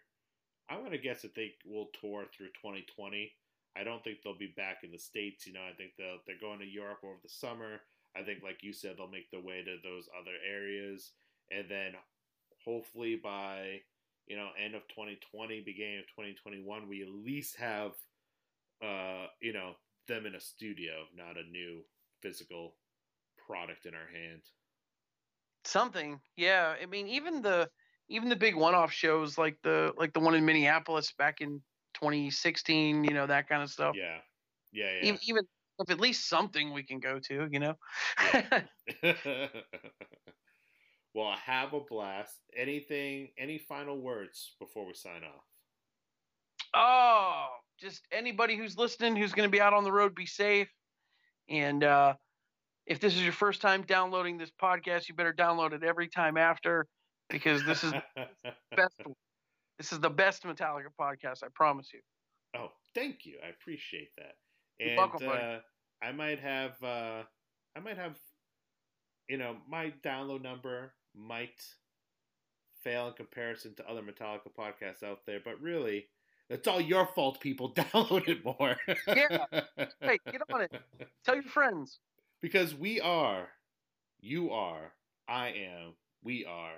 [0.68, 3.32] I'm gonna guess that they will tour through 2020.
[3.76, 5.46] I don't think they'll be back in the states.
[5.46, 7.80] You know, I think they'll they're going to Europe over the summer.
[8.16, 11.12] I think, like you said, they'll make their way to those other areas,
[11.50, 11.92] and then
[12.64, 13.80] hopefully by
[14.26, 17.92] you know end of 2020, beginning of 2021, we at least have
[18.82, 19.74] uh you know
[20.06, 21.82] them in a studio, not a new
[22.22, 22.74] physical
[23.46, 24.42] product in our hand.
[25.64, 26.74] Something, yeah.
[26.80, 27.68] I mean, even the
[28.08, 31.60] even the big one-off shows like the like the one in Minneapolis back in
[31.94, 33.96] 2016, you know, that kind of stuff.
[33.96, 34.18] Yeah.
[34.72, 34.92] Yeah.
[34.92, 35.08] Yeah.
[35.08, 35.44] Even, even
[35.80, 37.74] if at least something we can go to, you know.
[41.14, 42.36] well, have a blast.
[42.56, 45.44] Anything, any final words before we sign off?
[46.74, 47.46] oh,
[47.80, 50.68] just anybody who's listening who's going to be out on the road, be safe.
[51.48, 52.14] And uh,
[52.86, 56.36] if this is your first time downloading this podcast, you better download it every time
[56.36, 56.86] after
[57.28, 57.92] because this is
[58.76, 59.00] best.
[59.78, 61.42] This is the best Metallica podcast.
[61.42, 62.00] I promise you.
[62.56, 63.36] oh, thank you.
[63.44, 64.34] I appreciate that.
[64.80, 65.58] And welcome, uh,
[66.02, 67.22] I might have, uh,
[67.76, 68.16] I might have,
[69.28, 71.62] you know, my download number might
[72.82, 76.06] fail in comparison to other Metallica podcasts out there, but really,
[76.50, 77.40] it's all your fault.
[77.40, 78.76] People download it more.
[79.06, 79.46] Yeah.
[80.00, 80.72] Hey, get on it.
[81.24, 81.98] Tell your friends.
[82.40, 83.48] because we are,
[84.20, 84.92] you are,
[85.28, 86.76] I am, we are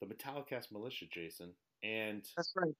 [0.00, 2.74] the Metallicast militia, Jason, and That's right.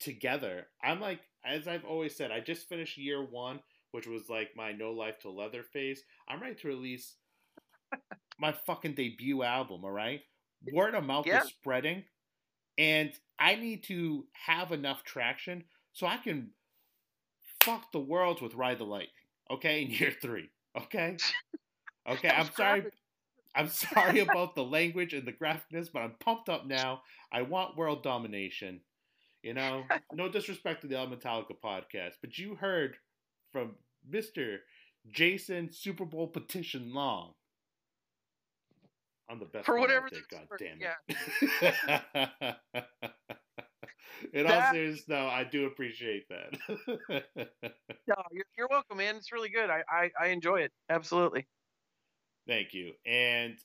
[0.00, 3.60] together, I'm like, as I've always said, I just finished year one,
[3.92, 6.02] which was like my No Life 'til Leather phase.
[6.28, 7.16] I'm ready to release
[8.38, 9.84] my fucking debut album.
[9.84, 10.20] All right,
[10.72, 11.42] word of mouth Yeah.
[11.42, 12.04] is spreading,
[12.78, 16.50] and I need to have enough traction so I can
[17.62, 19.10] fuck the world with Ride the Lightning.
[19.50, 20.50] Okay, in year three.
[20.76, 21.16] Okay,
[22.08, 22.28] okay.
[22.28, 22.84] I'm sorry.
[23.54, 27.02] I'm sorry about the language and the graphicness, but I'm pumped up now.
[27.30, 28.80] I want world domination.
[29.42, 32.96] You know, no disrespect to the El Metallica podcast, but you heard
[33.52, 33.72] from
[34.10, 34.58] Mr.
[35.10, 37.34] Jason Super Bowl Petition Long.
[39.32, 42.56] I'm the best For whatever there, God worth, damn it.
[44.34, 47.24] In all That- seriousness, though, I do appreciate that.
[48.08, 49.14] No, you're, you're welcome, man.
[49.16, 49.70] It's really good.
[49.70, 50.72] I, I, I enjoy it.
[50.90, 51.46] Absolutely.
[52.48, 52.92] Thank you.
[53.06, 53.56] And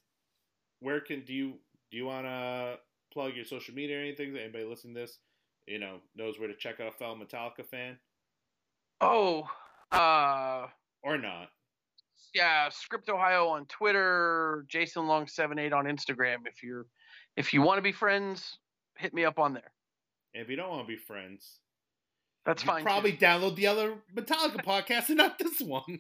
[0.80, 1.54] where can do you
[1.92, 2.78] do you want to
[3.12, 4.34] plug your social media or anything?
[4.34, 5.18] That anybody listening to this,
[5.66, 7.98] you know, knows where to check out a fellow Metallica fan
[9.02, 9.48] Oh,
[9.92, 10.68] uh,
[11.04, 11.50] or not?
[12.34, 16.38] Yeah, Script Ohio on Twitter, Jason Long 78 on Instagram.
[16.46, 16.86] If you're
[17.36, 18.58] if you want to be friends,
[18.98, 19.72] hit me up on there.
[20.34, 21.60] If you don't want to be friends,
[22.46, 22.80] That's fine.
[22.82, 22.86] too.
[22.86, 26.00] probably download the other Metallica podcast and not this one.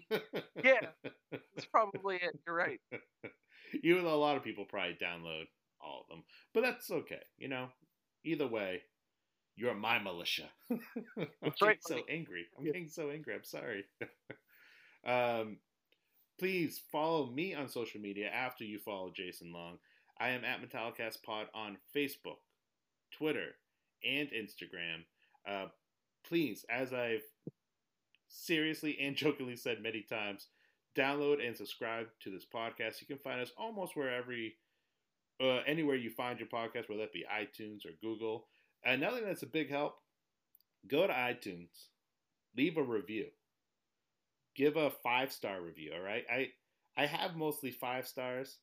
[0.63, 0.79] Yeah.
[1.31, 2.37] That's probably it.
[2.45, 2.79] You're right.
[3.83, 5.45] Even though a lot of people probably download
[5.81, 7.21] all of them, but that's okay.
[7.37, 7.67] You know,
[8.23, 8.81] either way,
[9.55, 10.49] you're my militia.
[10.71, 11.27] I'm
[11.61, 12.45] right, so angry.
[12.57, 12.71] I'm Yeah.
[12.73, 13.35] getting so angry.
[13.35, 13.83] I'm sorry.
[15.05, 15.57] um,
[16.39, 19.77] please follow me on social media after you follow Jason Long.
[20.19, 22.37] I am at Metallicast Pod on Facebook,
[23.11, 23.55] Twitter,
[24.03, 25.03] and Instagram.
[25.47, 25.67] Uh,
[26.27, 27.23] please, as I've
[28.27, 30.47] seriously and jokingly said many times,
[30.95, 33.01] download and subscribe to this podcast.
[33.01, 34.51] You can find us almost wherever, you-
[35.39, 38.47] uh, anywhere you find your podcast, whether that be iTunes or Google.
[38.83, 39.95] Another thing that's a big help:
[40.87, 41.67] go to iTunes,
[42.55, 43.27] leave a review,
[44.57, 45.93] give a five star review.
[45.95, 46.47] All right, I
[46.97, 48.57] I have mostly five stars.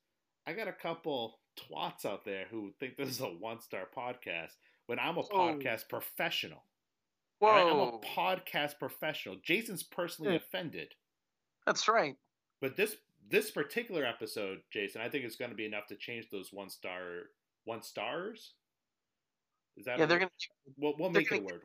[0.46, 4.50] I got a couple twats out there who think this is a one star podcast,
[4.86, 5.24] when I'm a Oh.
[5.32, 6.62] podcast professional.
[7.38, 7.48] Whoa.
[7.48, 9.36] Right, I'm a podcast professional.
[9.42, 10.36] Jason's personally Hmm.
[10.36, 10.94] offended.
[11.66, 12.16] That's right.
[12.60, 16.28] But this this particular episode, Jason, I think it's going to be enough to change
[16.30, 17.30] those one star
[17.64, 18.52] one stars.
[19.76, 20.30] Is that Yeah, they're gonna.
[20.76, 21.62] We'll, we'll they're make it a word.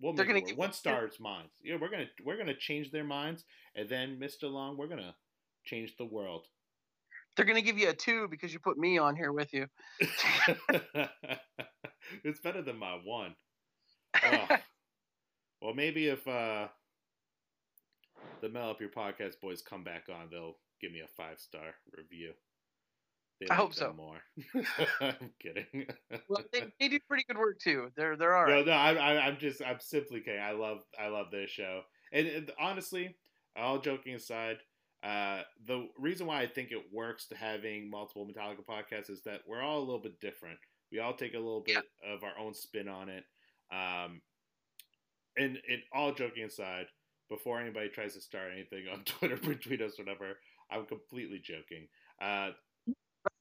[0.00, 1.52] We'll they're make it a gonna give one star's minds.
[1.62, 3.44] Yeah, we're gonna we're gonna change their minds,
[3.74, 5.14] and then Mister Long, we're gonna
[5.64, 6.46] change the world.
[7.36, 9.66] They're gonna give you a two because you put me on here with you.
[12.24, 13.34] it's better than my one.
[14.22, 14.60] Ugh.
[15.62, 16.68] well, maybe if uh,
[18.40, 21.74] the Metal Up Your Podcast boys come back on, they'll give me a five star
[21.96, 22.32] review.
[23.40, 23.92] They I hope like that so.
[23.92, 24.18] More.
[25.00, 25.86] I'm kidding.
[26.28, 27.90] well, they, they do pretty good work too.
[27.96, 30.40] They're they're all No, no, I, I'm just, I'm simply kidding.
[30.40, 31.82] I love, I love this show,
[32.12, 33.14] and, and honestly,
[33.56, 34.58] all joking aside,
[35.02, 39.42] uh, the reason why I think it works to having multiple Metallica podcasts is that
[39.46, 40.58] we're all a little bit different.
[40.90, 43.24] We all take a little bit of our own spin on it.
[43.70, 44.20] Um,
[45.36, 46.86] and, and all joking aside,
[47.28, 50.38] before anybody tries to start anything on Twitter, between us, or whatever,
[50.70, 51.88] I'm completely joking.
[52.20, 52.50] Uh,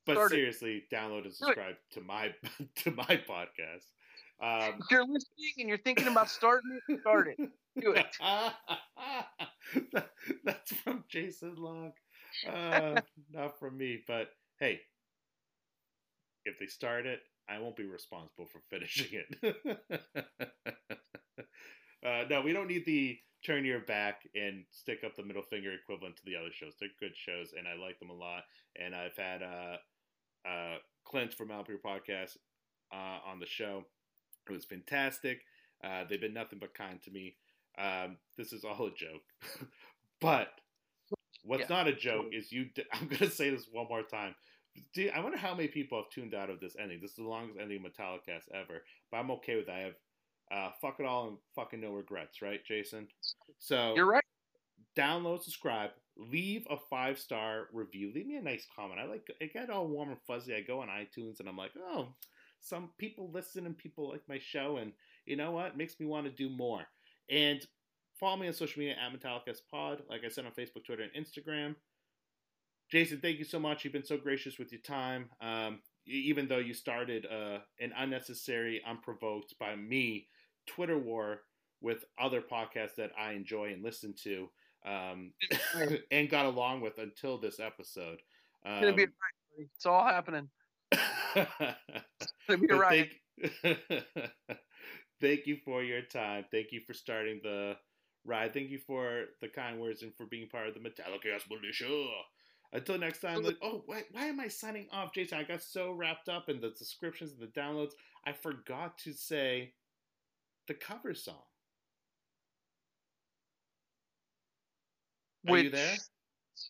[0.05, 0.35] but Start it.
[0.35, 2.33] seriously, download and subscribe to my
[2.77, 3.85] to my podcast.
[4.41, 7.37] Um, If you're listening and you're thinking about starting it, start it.
[7.79, 8.05] Do it.
[9.93, 10.09] That-
[10.43, 11.93] That's from Jason Long.
[12.47, 13.01] Uh,
[13.31, 14.29] not from me, but
[14.59, 14.81] hey,
[16.45, 19.77] if they start it, I won't be responsible for finishing it.
[22.05, 25.71] uh, no, we don't need the turn your back and stick up the middle finger
[25.73, 26.73] equivalent to the other shows.
[26.79, 28.43] They're good shows, and I like them a lot.
[28.81, 29.77] And I've had uh,
[30.47, 32.37] uh, Clint from Metal Up Your Podcast
[32.91, 33.85] uh, on the show.
[34.49, 35.41] It was fantastic.
[35.83, 37.35] Uh, they've been nothing but kind to me.
[37.77, 39.23] Um, this is all a joke,
[40.21, 40.47] but
[41.43, 41.75] what's Yeah.
[41.75, 42.65] not a joke is you.
[42.73, 44.33] d- I'm gonna say this one more time.
[44.93, 46.99] Dude, I wonder how many people have tuned out of this ending.
[47.01, 49.75] This is the longest ending of Metallicast ever, but I'm okay with that.
[49.75, 49.95] I have
[50.51, 53.07] uh, fuck it all and fucking no regrets, right, Jason?
[53.59, 54.23] So You're right.
[54.97, 58.99] download, subscribe, leave a five star review, leave me a nice comment.
[58.99, 60.53] I like I get all warm and fuzzy.
[60.55, 62.09] I go on iTunes and I'm like, oh,
[62.59, 64.91] some people listen and people like my show, and
[65.25, 65.67] you know what?
[65.67, 66.85] It makes me want to do more.
[67.29, 67.65] And
[68.19, 71.25] follow me on social media at Metallicast Pod, like I said on Facebook, Twitter, and
[71.25, 71.75] Instagram.
[72.91, 73.83] Jason, thank you so much.
[73.83, 75.29] You've been so gracious with your time.
[75.41, 80.27] Um, even though you started uh, an unnecessary, unprovoked by me
[80.67, 81.41] Twitter war
[81.81, 84.49] with other podcasts that I enjoy and listen to,
[84.85, 85.31] um,
[86.11, 88.19] and got along with until this episode.
[88.65, 89.13] It's gonna be a Um,
[89.57, 89.69] buddy.
[89.75, 90.49] It's all happening.
[91.35, 93.09] It's gonna be a but riot.
[93.41, 93.79] thank,
[95.21, 96.45] thank you for your time.
[96.51, 97.75] Thank you for starting the
[98.23, 98.53] ride.
[98.53, 102.07] Thank you for the kind words and for being part of the Metallicast militia.
[102.75, 105.39] Until next time, like, oh, why, why am I signing off, Jason?
[105.39, 107.93] I got so wrapped up in the descriptions and the downloads,
[108.25, 109.73] I forgot to say
[110.67, 111.43] the cover song.
[115.47, 115.95] Are you there?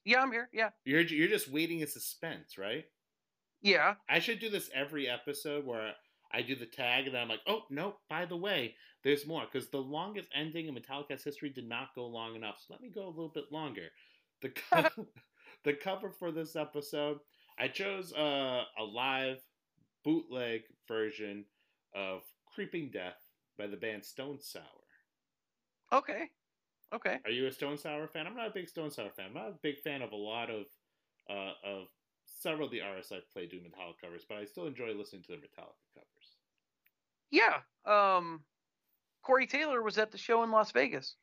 [0.05, 0.49] Yeah, I'm here.
[0.53, 2.85] Yeah, You're you're just waiting in suspense, right?
[3.61, 3.95] yeah.
[4.09, 5.93] I should do this every episode where
[6.31, 9.45] I do the tag and then I'm like, oh no, by the way, there's more
[9.51, 12.57] because the longest ending in Metallica's history did not go long enough.
[12.59, 13.89] So let me go a little bit longer.
[14.41, 15.07] The co-
[15.65, 17.19] the cover for this episode,
[17.59, 19.41] I chose uh, a live
[20.05, 21.43] bootleg version
[21.93, 22.21] of
[22.53, 23.17] "Creeping Death"
[23.57, 24.61] by the band Stone Sour.
[25.91, 26.29] Okay,
[26.93, 27.19] okay.
[27.25, 28.27] Are you a Stone Sour fan?
[28.27, 29.25] I'm not a big Stone Sour fan.
[29.29, 30.65] I'm not a big fan of a lot of
[31.29, 31.87] uh, of
[32.25, 35.31] several of the artists I've played doing Metallica covers, but I still enjoy listening to
[35.31, 36.35] the Metallica covers.
[37.31, 37.57] Yeah.
[37.85, 38.41] Um,
[39.23, 41.15] Corey Taylor was at the show in Las Vegas.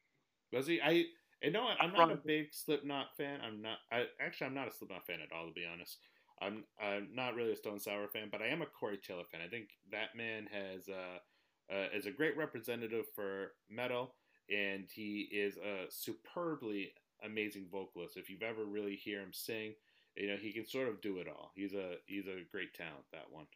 [0.52, 0.80] Was he?
[0.82, 1.04] I
[1.50, 1.76] know what?
[1.80, 3.40] I'm not a big Slipknot fan.
[3.40, 3.78] I'm not.
[3.90, 5.98] I actually I'm not a Slipknot fan at all, to be honest.
[6.40, 9.40] I'm I'm not really a Stone Sour fan, but I am a Corey Taylor fan.
[9.44, 14.14] I think that man has uh, uh is a great representative for metal,
[14.50, 16.92] and he is a superbly
[17.24, 18.16] amazing vocalist.
[18.16, 19.74] If you've ever really hear him sing,
[20.16, 21.52] you know he can sort of do it all.
[21.54, 23.04] He's a he's a great talent.
[23.12, 23.46] That one.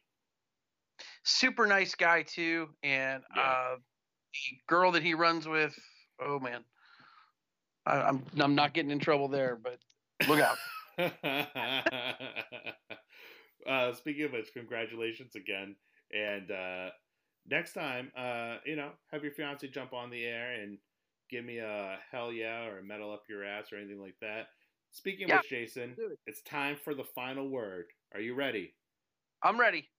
[1.23, 3.41] Super nice guy too, and Yeah.
[3.41, 3.75] uh,
[4.33, 5.77] the girl that he runs with.
[6.19, 6.63] Oh man,
[7.87, 9.79] I, I'm I'm not getting in trouble there, but
[10.27, 10.57] look out.
[13.67, 15.75] uh, speaking of which, congratulations again.
[16.11, 16.89] And uh,
[17.49, 20.77] next time, uh, you know, have your fiance jump on the air and
[21.29, 24.47] give me a hell yeah or a metal up your ass or anything like that.
[24.91, 26.17] Speaking of Yeah, which, Jason, it.
[26.25, 27.85] it's time for the final word.
[28.13, 28.73] Are you ready?
[29.43, 29.89] I'm ready.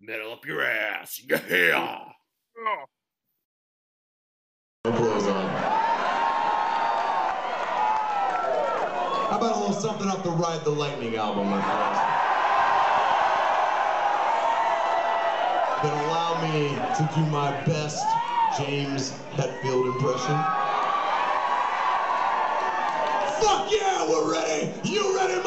[0.00, 1.20] Metal up your ass.
[1.28, 2.04] Yeah.
[2.58, 2.84] Oh.
[4.84, 5.50] No clothes on.
[9.28, 11.98] How about a little something off the Ride the Lightning album, my friends?
[15.82, 18.04] Then allow me to do my best
[18.58, 20.36] James Hetfield impression.
[23.40, 24.74] Fuck yeah, we're ready!
[24.84, 25.40] You ready,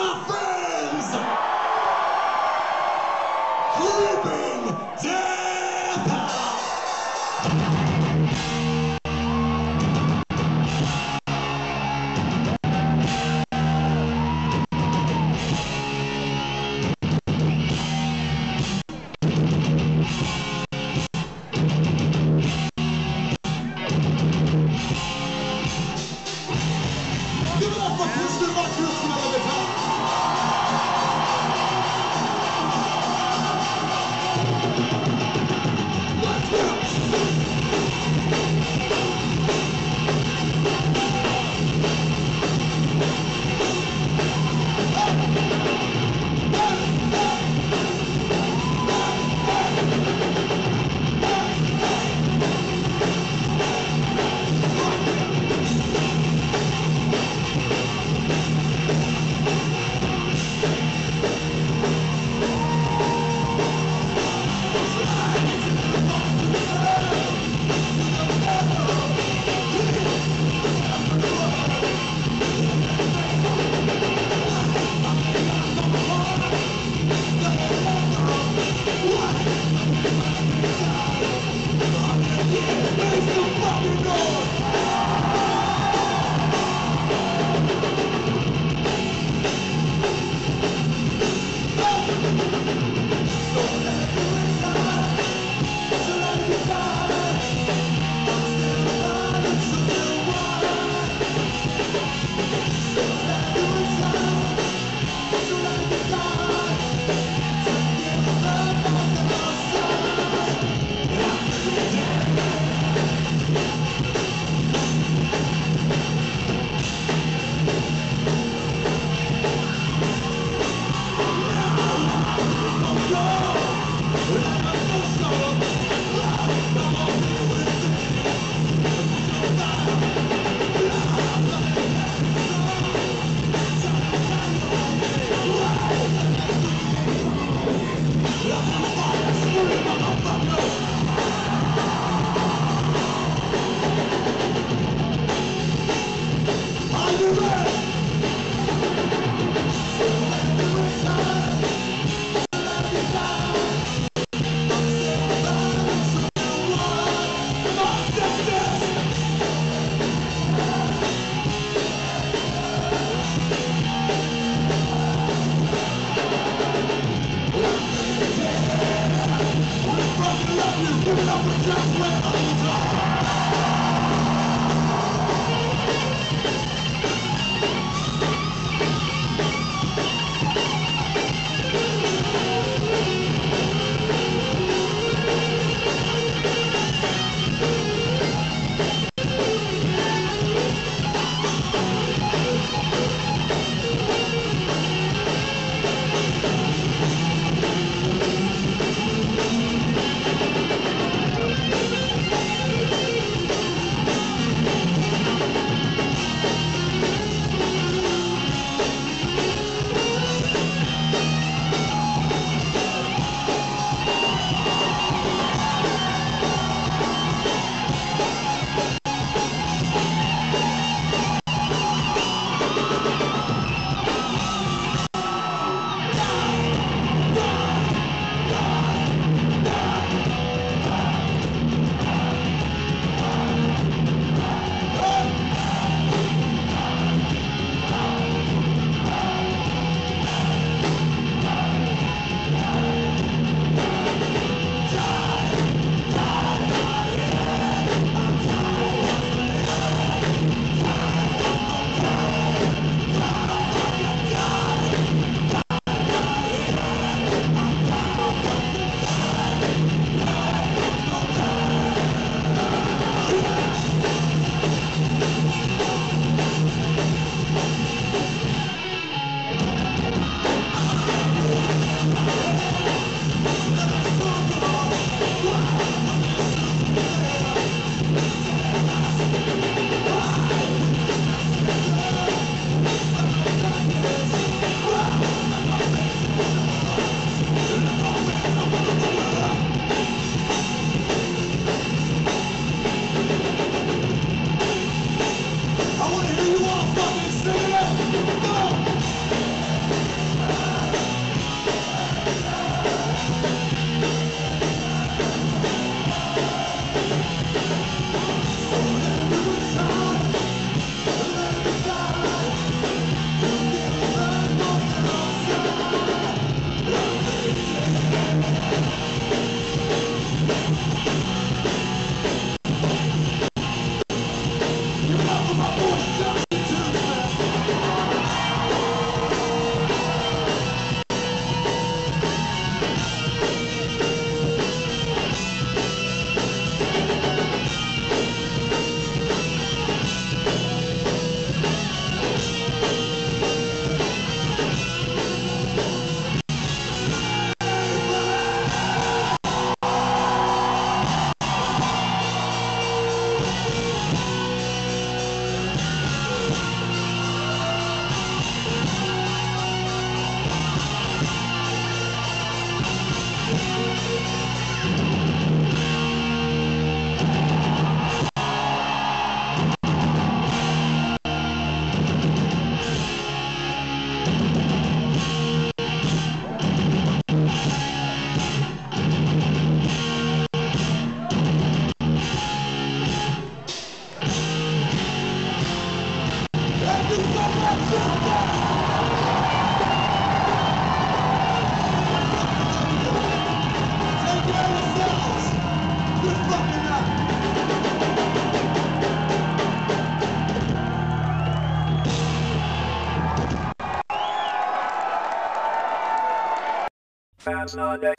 [407.62, 408.19] Experts.